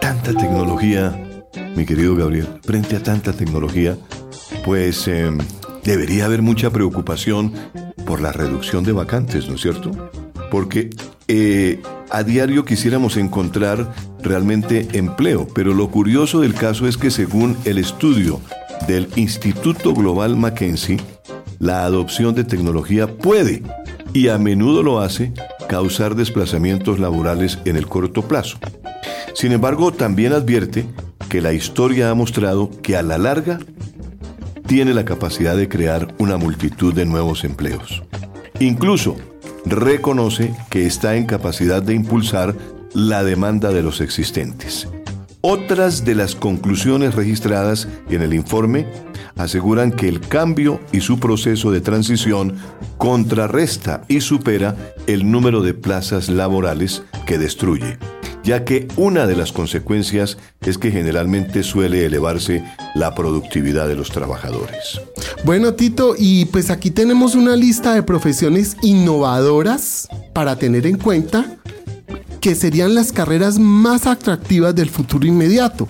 tanta 0.00 0.32
tecnología, 0.32 1.44
mi 1.76 1.86
querido 1.86 2.16
Gabriel, 2.16 2.48
frente 2.64 2.96
a 2.96 3.02
tanta 3.02 3.32
tecnología, 3.32 3.96
pues 4.64 5.08
em, 5.08 5.38
debería 5.84 6.26
haber 6.26 6.42
mucha 6.42 6.70
preocupación 6.70 7.52
por 8.06 8.20
la 8.20 8.32
reducción 8.32 8.84
de 8.84 8.92
vacantes, 8.92 9.48
¿no 9.48 9.54
es 9.54 9.60
cierto? 9.60 9.90
Porque 10.50 10.90
eh, 11.28 11.80
a 12.10 12.22
diario 12.22 12.64
quisiéramos 12.64 13.16
encontrar 13.16 13.92
realmente 14.20 14.88
empleo, 14.92 15.46
pero 15.54 15.74
lo 15.74 15.90
curioso 15.90 16.40
del 16.40 16.54
caso 16.54 16.86
es 16.86 16.96
que 16.96 17.10
según 17.10 17.56
el 17.64 17.78
estudio 17.78 18.40
del 18.86 19.08
Instituto 19.16 19.94
Global 19.94 20.36
Mackenzie, 20.36 21.00
la 21.62 21.84
adopción 21.84 22.34
de 22.34 22.42
tecnología 22.42 23.06
puede, 23.06 23.62
y 24.12 24.26
a 24.26 24.36
menudo 24.36 24.82
lo 24.82 24.98
hace, 24.98 25.32
causar 25.68 26.16
desplazamientos 26.16 26.98
laborales 26.98 27.60
en 27.64 27.76
el 27.76 27.86
corto 27.86 28.22
plazo. 28.22 28.58
Sin 29.32 29.52
embargo, 29.52 29.92
también 29.92 30.32
advierte 30.32 30.84
que 31.28 31.40
la 31.40 31.52
historia 31.52 32.10
ha 32.10 32.14
mostrado 32.14 32.68
que 32.82 32.96
a 32.96 33.02
la 33.02 33.16
larga 33.16 33.60
tiene 34.66 34.92
la 34.92 35.04
capacidad 35.04 35.56
de 35.56 35.68
crear 35.68 36.12
una 36.18 36.36
multitud 36.36 36.92
de 36.92 37.06
nuevos 37.06 37.44
empleos. 37.44 38.02
Incluso 38.58 39.14
reconoce 39.64 40.52
que 40.68 40.84
está 40.84 41.14
en 41.14 41.26
capacidad 41.26 41.80
de 41.80 41.94
impulsar 41.94 42.56
la 42.92 43.22
demanda 43.22 43.70
de 43.70 43.84
los 43.84 44.00
existentes. 44.00 44.88
Otras 45.42 46.04
de 46.04 46.16
las 46.16 46.34
conclusiones 46.34 47.14
registradas 47.14 47.86
en 48.10 48.22
el 48.22 48.34
informe 48.34 48.86
aseguran 49.36 49.92
que 49.92 50.08
el 50.08 50.20
cambio 50.20 50.80
y 50.92 51.00
su 51.00 51.18
proceso 51.18 51.70
de 51.70 51.80
transición 51.80 52.56
contrarresta 52.98 54.02
y 54.08 54.20
supera 54.20 54.76
el 55.06 55.30
número 55.30 55.62
de 55.62 55.74
plazas 55.74 56.28
laborales 56.28 57.02
que 57.26 57.38
destruye 57.38 57.98
ya 58.42 58.64
que 58.64 58.88
una 58.96 59.26
de 59.26 59.36
las 59.36 59.52
consecuencias 59.52 60.38
es 60.60 60.78
que 60.78 60.90
generalmente 60.90 61.62
suele 61.62 62.04
elevarse 62.04 62.64
la 62.94 63.14
productividad 63.14 63.88
de 63.88 63.96
los 63.96 64.10
trabajadores. 64.10 65.00
Bueno, 65.44 65.74
Tito, 65.74 66.14
y 66.18 66.46
pues 66.46 66.70
aquí 66.70 66.90
tenemos 66.90 67.34
una 67.34 67.56
lista 67.56 67.94
de 67.94 68.02
profesiones 68.02 68.76
innovadoras 68.82 70.08
para 70.32 70.56
tener 70.56 70.86
en 70.86 70.98
cuenta 70.98 71.56
que 72.40 72.54
serían 72.54 72.94
las 72.94 73.12
carreras 73.12 73.58
más 73.58 74.06
atractivas 74.06 74.74
del 74.74 74.90
futuro 74.90 75.26
inmediato, 75.26 75.88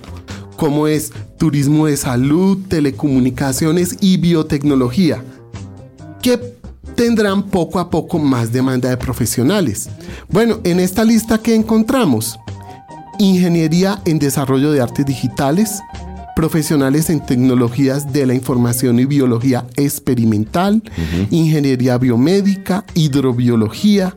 como 0.63 0.87
es 0.87 1.11
turismo 1.37 1.87
de 1.87 1.97
salud, 1.97 2.57
telecomunicaciones 2.69 3.97
y 3.99 4.15
biotecnología, 4.15 5.21
que 6.21 6.39
tendrán 6.95 7.43
poco 7.43 7.81
a 7.81 7.89
poco 7.89 8.17
más 8.17 8.53
demanda 8.53 8.87
de 8.87 8.95
profesionales. 8.95 9.89
Bueno, 10.29 10.61
en 10.63 10.79
esta 10.79 11.03
lista 11.03 11.37
que 11.37 11.53
encontramos, 11.53 12.39
ingeniería 13.19 14.01
en 14.05 14.19
desarrollo 14.19 14.71
de 14.71 14.79
artes 14.79 15.05
digitales, 15.05 15.81
profesionales 16.33 17.09
en 17.09 17.19
tecnologías 17.25 18.13
de 18.13 18.25
la 18.25 18.33
información 18.33 19.01
y 19.01 19.05
biología 19.05 19.65
experimental, 19.75 20.81
ingeniería 21.29 21.97
biomédica, 21.97 22.85
hidrobiología, 22.93 24.15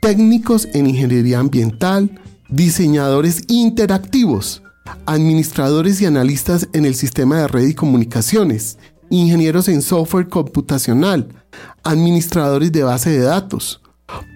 técnicos 0.00 0.66
en 0.72 0.86
ingeniería 0.86 1.40
ambiental, 1.40 2.18
diseñadores 2.48 3.42
interactivos, 3.48 4.62
administradores 5.06 6.00
y 6.00 6.06
analistas 6.06 6.68
en 6.72 6.84
el 6.84 6.94
sistema 6.94 7.38
de 7.38 7.48
red 7.48 7.66
y 7.66 7.74
comunicaciones, 7.74 8.78
ingenieros 9.10 9.68
en 9.68 9.82
software 9.82 10.28
computacional, 10.28 11.28
administradores 11.82 12.72
de 12.72 12.82
base 12.82 13.10
de 13.10 13.20
datos, 13.20 13.80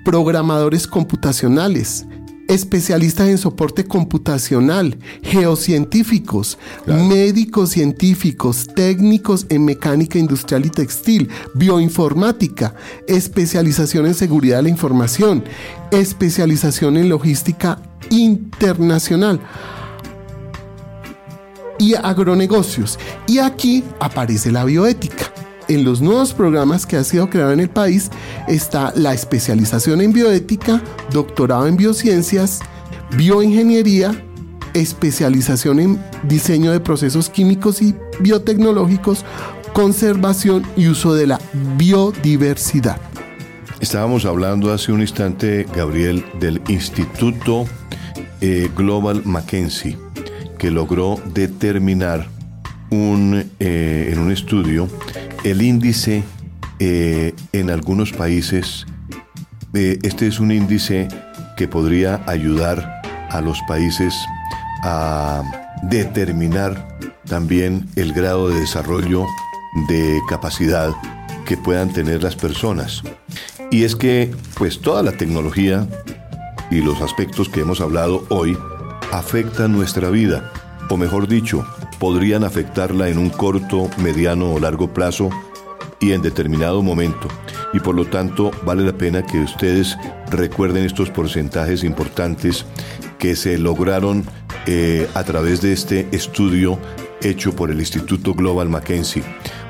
programadores 0.04 0.86
computacionales, 0.86 2.06
especialistas 2.48 3.28
en 3.28 3.38
soporte 3.38 3.84
computacional, 3.84 4.98
geocientíficos, 5.22 6.58
médicos 6.86 7.70
científicos, 7.70 8.68
técnicos 8.74 9.46
en 9.48 9.64
mecánica 9.64 10.18
industrial 10.18 10.66
y 10.66 10.70
textil, 10.70 11.28
bioinformática, 11.54 12.74
especialización 13.06 14.06
en 14.06 14.14
seguridad 14.14 14.56
de 14.56 14.64
la 14.64 14.68
información, 14.68 15.44
especialización 15.90 16.96
en 16.96 17.08
logística 17.08 17.80
internacional 18.10 19.40
y 21.78 21.94
agronegocios. 21.94 22.98
Y 23.26 23.38
aquí 23.38 23.84
aparece 24.00 24.50
la 24.50 24.64
bioética 24.64 25.32
en 25.68 25.84
los 25.84 26.00
nuevos 26.00 26.32
programas 26.32 26.86
que 26.86 26.96
ha 26.96 27.04
sido 27.04 27.30
creado 27.30 27.52
en 27.52 27.60
el 27.60 27.70
país 27.70 28.10
está 28.48 28.92
la 28.96 29.14
especialización 29.14 30.00
en 30.00 30.12
bioética, 30.12 30.82
doctorado 31.10 31.66
en 31.66 31.76
biociencias, 31.76 32.60
bioingeniería, 33.16 34.12
especialización 34.74 35.80
en 35.80 36.04
diseño 36.24 36.72
de 36.72 36.80
procesos 36.80 37.30
químicos 37.30 37.82
y 37.82 37.94
biotecnológicos, 38.20 39.24
conservación 39.72 40.64
y 40.76 40.88
uso 40.88 41.14
de 41.14 41.26
la 41.26 41.40
biodiversidad. 41.76 43.00
Estábamos 43.80 44.24
hablando 44.24 44.72
hace 44.72 44.92
un 44.92 45.00
instante, 45.00 45.66
Gabriel, 45.74 46.24
del 46.38 46.62
Instituto 46.68 47.66
eh, 48.40 48.70
Global 48.76 49.22
Mackenzie, 49.24 49.98
que 50.62 50.70
logró 50.70 51.20
determinar 51.34 52.28
un, 52.88 53.50
eh, 53.58 54.10
en 54.12 54.20
un 54.20 54.30
estudio 54.30 54.88
el 55.42 55.60
índice 55.60 56.22
eh, 56.78 57.34
en 57.52 57.68
algunos 57.68 58.12
países, 58.12 58.86
eh, 59.74 59.98
este 60.04 60.28
es 60.28 60.38
un 60.38 60.52
índice 60.52 61.08
que 61.56 61.66
podría 61.66 62.22
ayudar 62.28 63.02
a 63.30 63.40
los 63.40 63.60
países 63.66 64.14
a 64.84 65.42
determinar 65.82 66.96
también 67.26 67.88
el 67.96 68.12
grado 68.12 68.48
de 68.48 68.60
desarrollo 68.60 69.26
de 69.88 70.20
capacidad 70.28 70.90
que 71.44 71.56
puedan 71.56 71.92
tener 71.92 72.22
las 72.22 72.36
personas. 72.36 73.02
Y 73.72 73.82
es 73.82 73.96
que 73.96 74.32
pues 74.54 74.80
toda 74.80 75.02
la 75.02 75.10
tecnología 75.10 75.88
y 76.70 76.82
los 76.82 77.02
aspectos 77.02 77.48
que 77.48 77.62
hemos 77.62 77.80
hablado 77.80 78.24
hoy 78.28 78.56
afectan 79.12 79.72
nuestra 79.72 80.08
vida, 80.10 80.50
o 80.88 80.96
mejor 80.96 81.28
dicho, 81.28 81.64
podrían 82.00 82.44
afectarla 82.44 83.08
en 83.08 83.18
un 83.18 83.28
corto, 83.28 83.88
mediano 83.98 84.52
o 84.52 84.58
largo 84.58 84.92
plazo 84.92 85.28
y 86.00 86.12
en 86.12 86.22
determinado 86.22 86.82
momento. 86.82 87.28
Y 87.74 87.80
por 87.80 87.94
lo 87.94 88.06
tanto 88.06 88.50
vale 88.64 88.84
la 88.84 88.92
pena 88.92 89.24
que 89.24 89.38
ustedes 89.38 89.96
recuerden 90.30 90.84
estos 90.84 91.10
porcentajes 91.10 91.84
importantes 91.84 92.64
que 93.18 93.36
se 93.36 93.58
lograron 93.58 94.24
eh, 94.66 95.06
a 95.14 95.22
través 95.24 95.60
de 95.60 95.72
este 95.72 96.08
estudio 96.12 96.78
hecho 97.20 97.54
por 97.54 97.70
el 97.70 97.80
Instituto 97.80 98.34
Global 98.34 98.68
Mackenzie. 98.68 99.22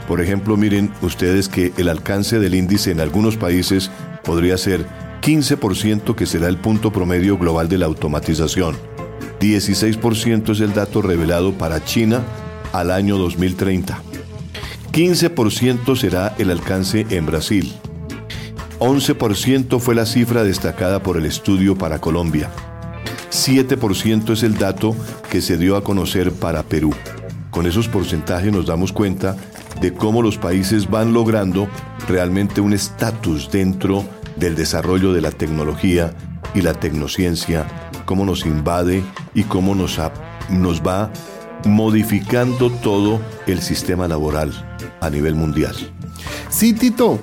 Por 0.07 0.21
ejemplo, 0.21 0.57
miren 0.57 0.93
ustedes 1.03 1.49
que 1.49 1.73
el 1.77 1.89
alcance 1.89 2.39
del 2.39 2.55
índice 2.55 2.93
en 2.93 3.01
algunos 3.01 3.37
países 3.37 3.91
podría 4.25 4.57
ser 4.57 4.87
15% 5.21 6.15
que 6.15 6.27
será 6.27 6.49
el 6.49 6.59
punto 6.59 6.93
promedio 6.93 7.39
global 7.39 7.69
de 7.69 7.79
la 7.79 7.87
automatización 7.87 8.92
16% 9.41 10.53
es 10.53 10.61
el 10.61 10.75
dato 10.75 11.03
revelado 11.03 11.53
para 11.53 11.85
China 11.85 12.23
al 12.73 12.91
año 12.91 13.19
2030. 13.19 14.03
15% 14.93 15.97
será 15.97 16.35
el 16.39 16.51
alcance 16.51 17.07
en 17.11 17.27
Brasil. 17.27 17.73
11% 18.79 19.79
fue 19.81 19.95
la 19.95 20.07
cifra 20.07 20.45
destacada 20.45 21.03
por 21.03 21.17
el 21.17 21.27
estudio 21.27 21.77
para 21.77 22.01
Colombia. 22.01 22.51
7% 23.31 24.33
es 24.33 24.43
el 24.43 24.59
dato 24.59 24.95
que 25.31 25.41
se 25.41 25.57
dio 25.57 25.77
a 25.77 25.85
conocer 25.85 26.33
para 26.33 26.63
Perú. 26.63 26.93
Con 27.51 27.67
esos 27.67 27.89
porcentajes 27.89 28.53
nos 28.53 28.67
damos 28.67 28.93
cuenta 28.93 29.37
de 29.81 29.95
cómo 29.95 30.23
los 30.23 30.37
países 30.37 30.91
van 30.91 31.13
logrando 31.13 31.69
realmente 32.09 32.61
un 32.61 32.73
estatus 32.73 33.51
dentro 33.51 34.05
del 34.37 34.55
desarrollo 34.55 35.13
de 35.13 35.21
la 35.21 35.31
tecnología 35.31 36.13
y 36.55 36.63
la 36.63 36.75
tecnociencia 36.75 37.67
cómo 38.05 38.25
nos 38.25 38.45
invade 38.47 39.03
y 39.35 39.45
cómo 39.45 39.75
nos, 39.75 39.99
nos 40.51 40.83
va 40.83 41.11
modificando 41.65 42.71
todo 42.71 43.21
el 43.47 43.61
sistema 43.61 44.09
laboral 44.09 44.53
a 45.01 45.11
nivel 45.11 45.35
mundial. 45.35 45.75
Sí, 46.51 46.73
Tito, 46.73 47.21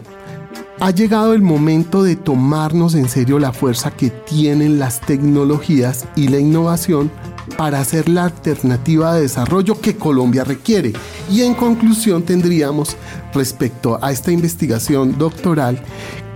ha 0.80 0.92
llegado 0.92 1.34
el 1.34 1.42
momento 1.42 2.04
de 2.04 2.16
tomarnos 2.16 2.96
en 2.96 3.10
serio 3.10 3.38
la 3.38 3.52
fuerza 3.52 3.92
que 3.92 4.10
tienen 4.10 4.80
las 4.80 5.02
tecnologías 5.02 6.08
y 6.16 6.30
la 6.30 6.40
innovación 6.40 7.12
para 7.58 7.82
hacer 7.82 8.08
la 8.08 8.26
alternativa 8.26 9.14
de 9.14 9.22
desarrollo 9.24 9.82
que 9.82 9.98
Colombia 9.98 10.46
requiere. 10.46 10.94
Y 11.30 11.42
en 11.42 11.54
conclusión 11.54 12.24
tendríamos 12.24 12.96
respecto 13.34 14.00
a 14.02 14.12
esta 14.12 14.32
investigación 14.32 15.18
doctoral 15.18 15.82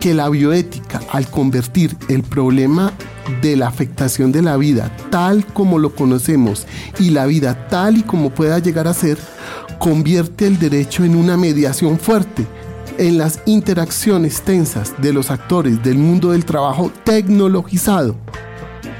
que 0.01 0.13
la 0.13 0.27
bioética, 0.27 0.99
al 1.11 1.29
convertir 1.29 1.95
el 2.09 2.23
problema 2.23 2.91
de 3.41 3.55
la 3.55 3.67
afectación 3.67 4.33
de 4.33 4.41
la 4.41 4.57
vida 4.57 4.93
tal 5.09 5.45
como 5.45 5.79
lo 5.79 5.95
conocemos 5.95 6.67
y 6.99 7.11
la 7.11 7.25
vida 7.25 7.69
tal 7.69 7.99
y 7.99 8.01
como 8.01 8.31
pueda 8.31 8.59
llegar 8.59 8.89
a 8.89 8.93
ser, 8.93 9.17
convierte 9.79 10.45
el 10.45 10.59
derecho 10.59 11.05
en 11.05 11.15
una 11.15 11.37
mediación 11.37 11.97
fuerte 11.97 12.45
en 12.97 13.17
las 13.17 13.39
interacciones 13.45 14.41
tensas 14.41 14.93
de 15.01 15.13
los 15.13 15.31
actores 15.31 15.81
del 15.83 15.97
mundo 15.97 16.31
del 16.31 16.45
trabajo 16.45 16.91
tecnologizado. 17.03 18.15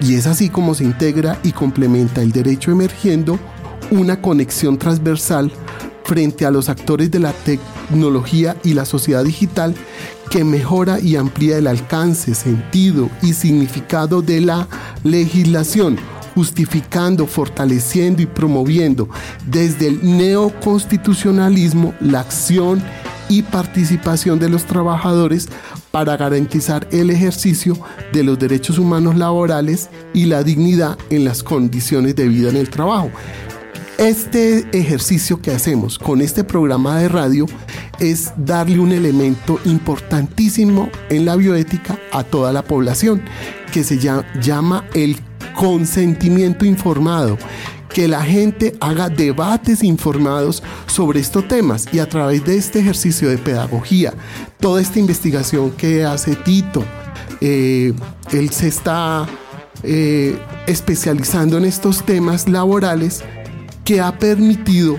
Y 0.01 0.15
es 0.15 0.27
así 0.27 0.49
como 0.49 0.75
se 0.75 0.83
integra 0.83 1.39
y 1.43 1.51
complementa 1.51 2.21
el 2.21 2.31
derecho 2.31 2.71
emergiendo 2.71 3.39
una 3.91 4.21
conexión 4.21 4.77
transversal 4.77 5.51
frente 6.03 6.45
a 6.45 6.51
los 6.51 6.69
actores 6.69 7.11
de 7.11 7.19
la 7.19 7.31
tecnología 7.31 8.57
y 8.63 8.73
la 8.73 8.85
sociedad 8.85 9.23
digital 9.23 9.73
que 10.29 10.43
mejora 10.43 10.99
y 10.99 11.15
amplía 11.15 11.57
el 11.57 11.67
alcance, 11.67 12.35
sentido 12.35 13.09
y 13.21 13.33
significado 13.33 14.21
de 14.21 14.41
la 14.41 14.67
legislación, 15.03 15.97
justificando, 16.35 17.27
fortaleciendo 17.27 18.21
y 18.21 18.25
promoviendo 18.25 19.07
desde 19.45 19.87
el 19.87 20.17
neoconstitucionalismo 20.17 21.93
la 22.01 22.21
acción 22.21 22.81
y 23.33 23.41
participación 23.41 24.37
de 24.37 24.47
los 24.47 24.65
trabajadores 24.65 25.49
para 25.89 26.15
garantizar 26.17 26.87
el 26.91 27.09
ejercicio 27.09 27.75
de 28.11 28.23
los 28.23 28.37
derechos 28.37 28.77
humanos 28.77 29.15
laborales 29.17 29.89
y 30.13 30.25
la 30.25 30.43
dignidad 30.43 30.99
en 31.09 31.25
las 31.25 31.41
condiciones 31.41 32.15
de 32.15 32.27
vida 32.27 32.51
en 32.51 32.57
el 32.57 32.69
trabajo. 32.69 33.09
Este 33.97 34.67
ejercicio 34.71 35.41
que 35.41 35.49
hacemos 35.49 35.97
con 35.97 36.21
este 36.21 36.43
programa 36.43 36.99
de 36.99 37.09
radio 37.09 37.47
es 37.99 38.31
darle 38.37 38.77
un 38.77 38.91
elemento 38.91 39.59
importantísimo 39.65 40.89
en 41.09 41.25
la 41.25 41.35
bioética 41.35 41.97
a 42.11 42.23
toda 42.23 42.53
la 42.53 42.61
población, 42.61 43.23
que 43.71 43.83
se 43.83 43.97
llama 43.97 44.85
el 44.93 45.17
consentimiento 45.55 46.65
informado, 46.65 47.39
que 47.93 48.07
la 48.07 48.23
gente 48.23 48.75
haga 48.79 49.07
debates 49.07 49.83
informados 49.83 50.63
sobre 50.87 51.19
estos 51.19 51.47
temas 51.47 51.87
y 51.91 51.99
a 51.99 52.09
través 52.09 52.43
de 52.43 52.57
este 52.57 52.79
ejercicio 52.79 53.29
de 53.29 53.37
pedagogía, 53.37 54.13
toda 54.59 54.81
esta 54.81 54.99
investigación 54.99 55.71
que 55.71 56.03
hace 56.03 56.35
Tito, 56.35 56.83
eh, 57.39 57.93
él 58.31 58.49
se 58.49 58.67
está 58.67 59.27
eh, 59.83 60.37
especializando 60.65 61.57
en 61.57 61.65
estos 61.65 62.03
temas 62.03 62.49
laborales 62.49 63.21
que 63.85 64.01
ha 64.01 64.17
permitido 64.17 64.97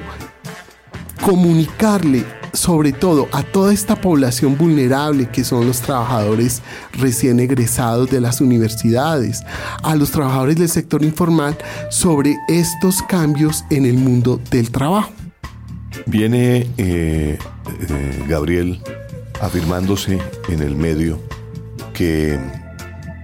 comunicarle 1.25 2.25
sobre 2.55 2.93
todo 2.93 3.29
a 3.33 3.43
toda 3.43 3.73
esta 3.73 4.01
población 4.01 4.57
vulnerable 4.57 5.29
que 5.29 5.45
son 5.45 5.67
los 5.67 5.81
trabajadores 5.81 6.63
recién 6.93 7.41
egresados 7.41 8.11
de 8.11 8.21
las 8.21 8.41
universidades, 8.41 9.43
a 9.83 9.97
los 9.97 10.11
trabajadores 10.11 10.57
del 10.57 10.69
sector 10.69 11.03
informal 11.03 11.57
sobre 11.91 12.37
estos 12.49 13.03
cambios 13.03 13.65
en 13.71 13.85
el 13.85 13.95
mundo 13.95 14.41
del 14.51 14.71
trabajo. 14.71 15.13
Viene 16.07 16.69
eh, 16.77 17.39
eh, 17.39 18.25
Gabriel 18.29 18.81
afirmándose 19.41 20.19
en 20.49 20.63
el 20.63 20.77
medio 20.77 21.19
que 21.93 22.39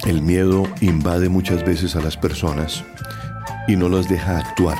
el 0.07 0.22
miedo 0.22 0.64
invade 0.81 1.28
muchas 1.28 1.64
veces 1.64 1.97
a 1.97 2.01
las 2.01 2.16
personas 2.16 2.85
y 3.68 3.76
no 3.76 3.89
las 3.89 4.09
deja 4.09 4.39
actuar 4.39 4.78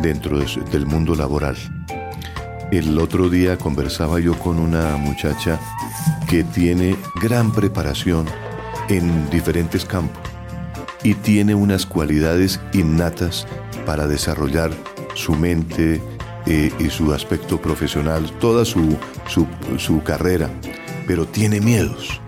dentro 0.00 0.38
del 0.38 0.86
mundo 0.86 1.14
laboral. 1.14 1.56
El 2.70 2.98
otro 2.98 3.30
día 3.30 3.56
conversaba 3.56 4.20
yo 4.20 4.38
con 4.38 4.58
una 4.58 4.98
muchacha 4.98 5.58
que 6.28 6.44
tiene 6.44 6.96
gran 7.20 7.50
preparación 7.50 8.26
en 8.90 9.30
diferentes 9.30 9.86
campos 9.86 10.20
y 11.02 11.14
tiene 11.14 11.54
unas 11.54 11.86
cualidades 11.86 12.60
innatas 12.74 13.46
para 13.86 14.06
desarrollar 14.06 14.70
su 15.14 15.34
mente 15.34 16.02
eh, 16.44 16.70
y 16.78 16.90
su 16.90 17.14
aspecto 17.14 17.58
profesional, 17.58 18.30
toda 18.38 18.66
su, 18.66 18.96
su, 19.26 20.02
carrera, 20.02 20.50
pero 21.06 21.26
tiene 21.26 21.62
miedos. 21.62 22.20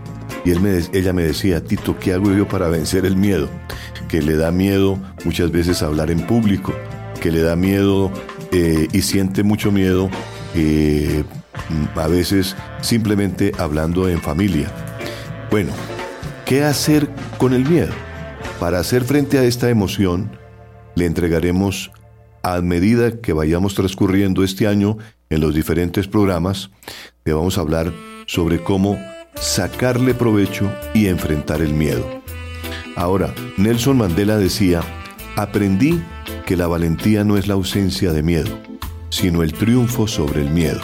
Y 0.47 0.53
ella 0.53 1.13
me 1.13 1.23
decía, 1.23 1.63
Tito, 1.63 1.99
¿qué 1.99 2.15
hago 2.15 2.33
yo 2.33 2.49
para 2.49 2.69
vencer 2.69 3.05
el 3.05 3.17
miedo? 3.17 3.51
Que 4.09 4.23
le 4.23 4.37
da 4.37 4.51
miedo 4.51 4.99
muchas 5.25 5.51
veces 5.51 5.83
hablar 5.83 6.11
en 6.11 6.27
público, 6.27 6.73
que 7.21 7.31
le 7.31 7.43
da 7.43 7.57
miedo 7.57 8.11
eh, 8.53 8.89
y 8.93 9.03
siente 9.03 9.43
mucho 9.43 9.71
miedo 9.71 10.11
eh, 10.55 11.25
a 11.95 12.09
veces 12.09 12.57
simplemente 12.81 13.53
hablando 13.59 14.09
en 14.09 14.21
familia. 14.21 14.71
Bueno, 15.51 15.73
¿qué 16.47 16.65
hacer 16.65 17.09
con 17.39 17.53
el 17.55 17.69
miedo? 17.69 17.93
Para 18.59 18.79
hacer 18.81 19.05
frente 19.05 19.39
a 19.39 19.45
esta 19.45 19.71
emoción, 19.71 20.37
le 20.95 21.07
entregaremos 21.07 21.91
a 22.43 22.61
medida 22.61 23.21
que 23.21 23.33
vayamos 23.33 23.75
transcurriendo 23.75 24.45
este 24.45 24.67
año 24.67 24.99
en 25.29 25.41
los 25.41 25.55
diferentes 25.55 26.09
programas, 26.09 26.71
le 27.25 27.33
vamos 27.33 27.57
a 27.57 27.61
hablar 27.61 27.93
sobre 28.27 28.63
cómo 28.63 28.99
sacarle 29.35 30.15
provecho 30.15 30.73
y 30.95 31.07
enfrentar 31.07 31.61
el 31.63 31.73
miedo. 31.73 32.05
Ahora, 32.97 33.33
Nelson 33.57 33.99
Mandela 33.99 34.37
decía, 34.37 34.83
aprendí 35.37 36.03
que 36.51 36.57
la 36.57 36.67
valentía 36.67 37.23
no 37.23 37.37
es 37.37 37.47
la 37.47 37.55
ausencia 37.55 38.13
de 38.13 38.25
miedo, 38.25 38.59
sino 39.09 39.45
el 39.45 39.53
triunfo 39.53 40.09
sobre 40.09 40.41
el 40.41 40.51
miedo. 40.51 40.81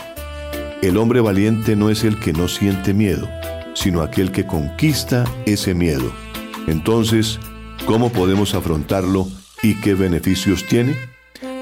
El 0.81 0.97
hombre 0.97 1.21
valiente 1.21 1.75
no 1.75 1.91
es 1.91 2.05
el 2.05 2.21
que 2.21 2.33
no 2.33 2.47
siente 2.47 2.95
miedo, 2.95 3.29
sino 3.75 4.03
aquel 4.03 4.31
que 4.31 4.47
conquista 4.47 5.25
ese 5.45 5.75
miedo. 5.75 6.13
Entonces, 6.69 7.41
¿cómo 7.85 8.13
podemos 8.13 8.55
afrontarlo 8.55 9.27
y 9.61 9.75
qué 9.81 9.95
beneficios 9.95 10.65
tiene? 10.69 10.95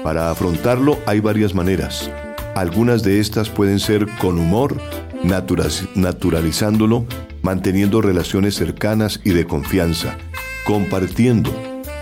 Para 0.03 0.29
afrontarlo 0.29 0.99
hay 1.07 1.19
varias 1.19 1.55
maneras. 1.55 2.11
Algunas 2.53 3.01
de 3.01 3.19
estas 3.19 3.49
pueden 3.49 3.79
ser 3.79 4.05
con 4.21 4.37
humor, 4.37 4.79
naturalizándolo, 5.95 7.07
manteniendo 7.41 8.01
relaciones 8.03 8.53
cercanas 8.53 9.19
y 9.23 9.31
de 9.31 9.47
confianza, 9.47 10.15
compartiendo, 10.63 11.51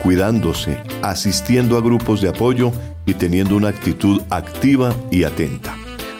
cuidándose, 0.04 0.78
asistiendo 1.02 1.78
a 1.78 1.82
grupos 1.82 2.22
de 2.22 2.30
apoyo 2.30 2.72
y 3.06 3.14
teniendo 3.14 3.56
una 3.56 3.70
actitud 3.70 4.22
activa 4.30 4.94
y 5.10 5.24
atenta. 5.24 5.76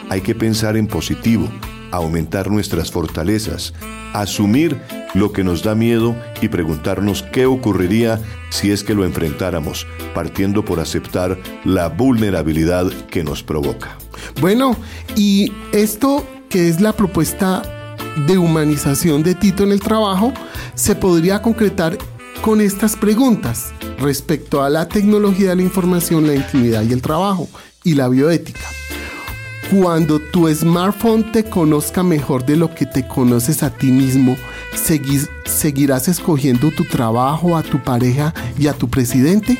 Hay 0.08 0.22
que 0.22 0.34
pensar 0.34 0.76
en 0.76 0.86
positivo, 0.86 1.48
aumentar 1.90 2.50
nuestras 2.50 2.90
fortalezas, 2.90 3.74
asumir 4.14 4.80
lo 5.14 5.32
que 5.32 5.44
nos 5.44 5.62
da 5.62 5.74
miedo 5.74 6.16
y 6.40 6.48
preguntarnos 6.48 7.22
qué 7.22 7.46
ocurriría 7.46 8.20
si 8.50 8.70
es 8.70 8.82
que 8.82 8.94
lo 8.94 9.04
enfrentáramos, 9.04 9.86
partiendo 10.14 10.64
por 10.64 10.80
aceptar 10.80 11.38
la 11.64 11.88
vulnerabilidad 11.88 12.86
que 13.10 13.22
nos 13.22 13.42
provoca. 13.42 13.96
Bueno, 14.40 14.76
y 15.14 15.52
esto 15.72 16.26
que 16.48 16.68
es 16.68 16.80
la 16.80 16.92
propuesta 16.92 17.62
de 18.26 18.38
humanización 18.38 19.22
de 19.22 19.34
Tito 19.34 19.64
en 19.64 19.72
el 19.72 19.80
trabajo, 19.80 20.32
se 20.74 20.94
podría 20.94 21.42
concretar 21.42 21.98
con 22.44 22.60
estas 22.60 22.94
preguntas 22.94 23.72
respecto 23.98 24.62
a 24.62 24.68
la 24.68 24.86
tecnología 24.86 25.48
de 25.48 25.56
la 25.56 25.62
información, 25.62 26.26
la 26.26 26.34
intimidad 26.34 26.82
y 26.82 26.92
el 26.92 27.00
trabajo 27.00 27.48
y 27.84 27.94
la 27.94 28.06
bioética. 28.08 28.68
Cuando 29.70 30.18
tu 30.18 30.46
smartphone 30.54 31.32
te 31.32 31.44
conozca 31.44 32.02
mejor 32.02 32.44
de 32.44 32.56
lo 32.56 32.74
que 32.74 32.84
te 32.84 33.08
conoces 33.08 33.62
a 33.62 33.70
ti 33.70 33.90
mismo, 33.90 34.36
¿seguirás 35.46 36.06
escogiendo 36.08 36.70
tu 36.70 36.84
trabajo, 36.84 37.56
a 37.56 37.62
tu 37.62 37.82
pareja 37.82 38.34
y 38.58 38.66
a 38.66 38.74
tu 38.74 38.90
presidente? 38.90 39.58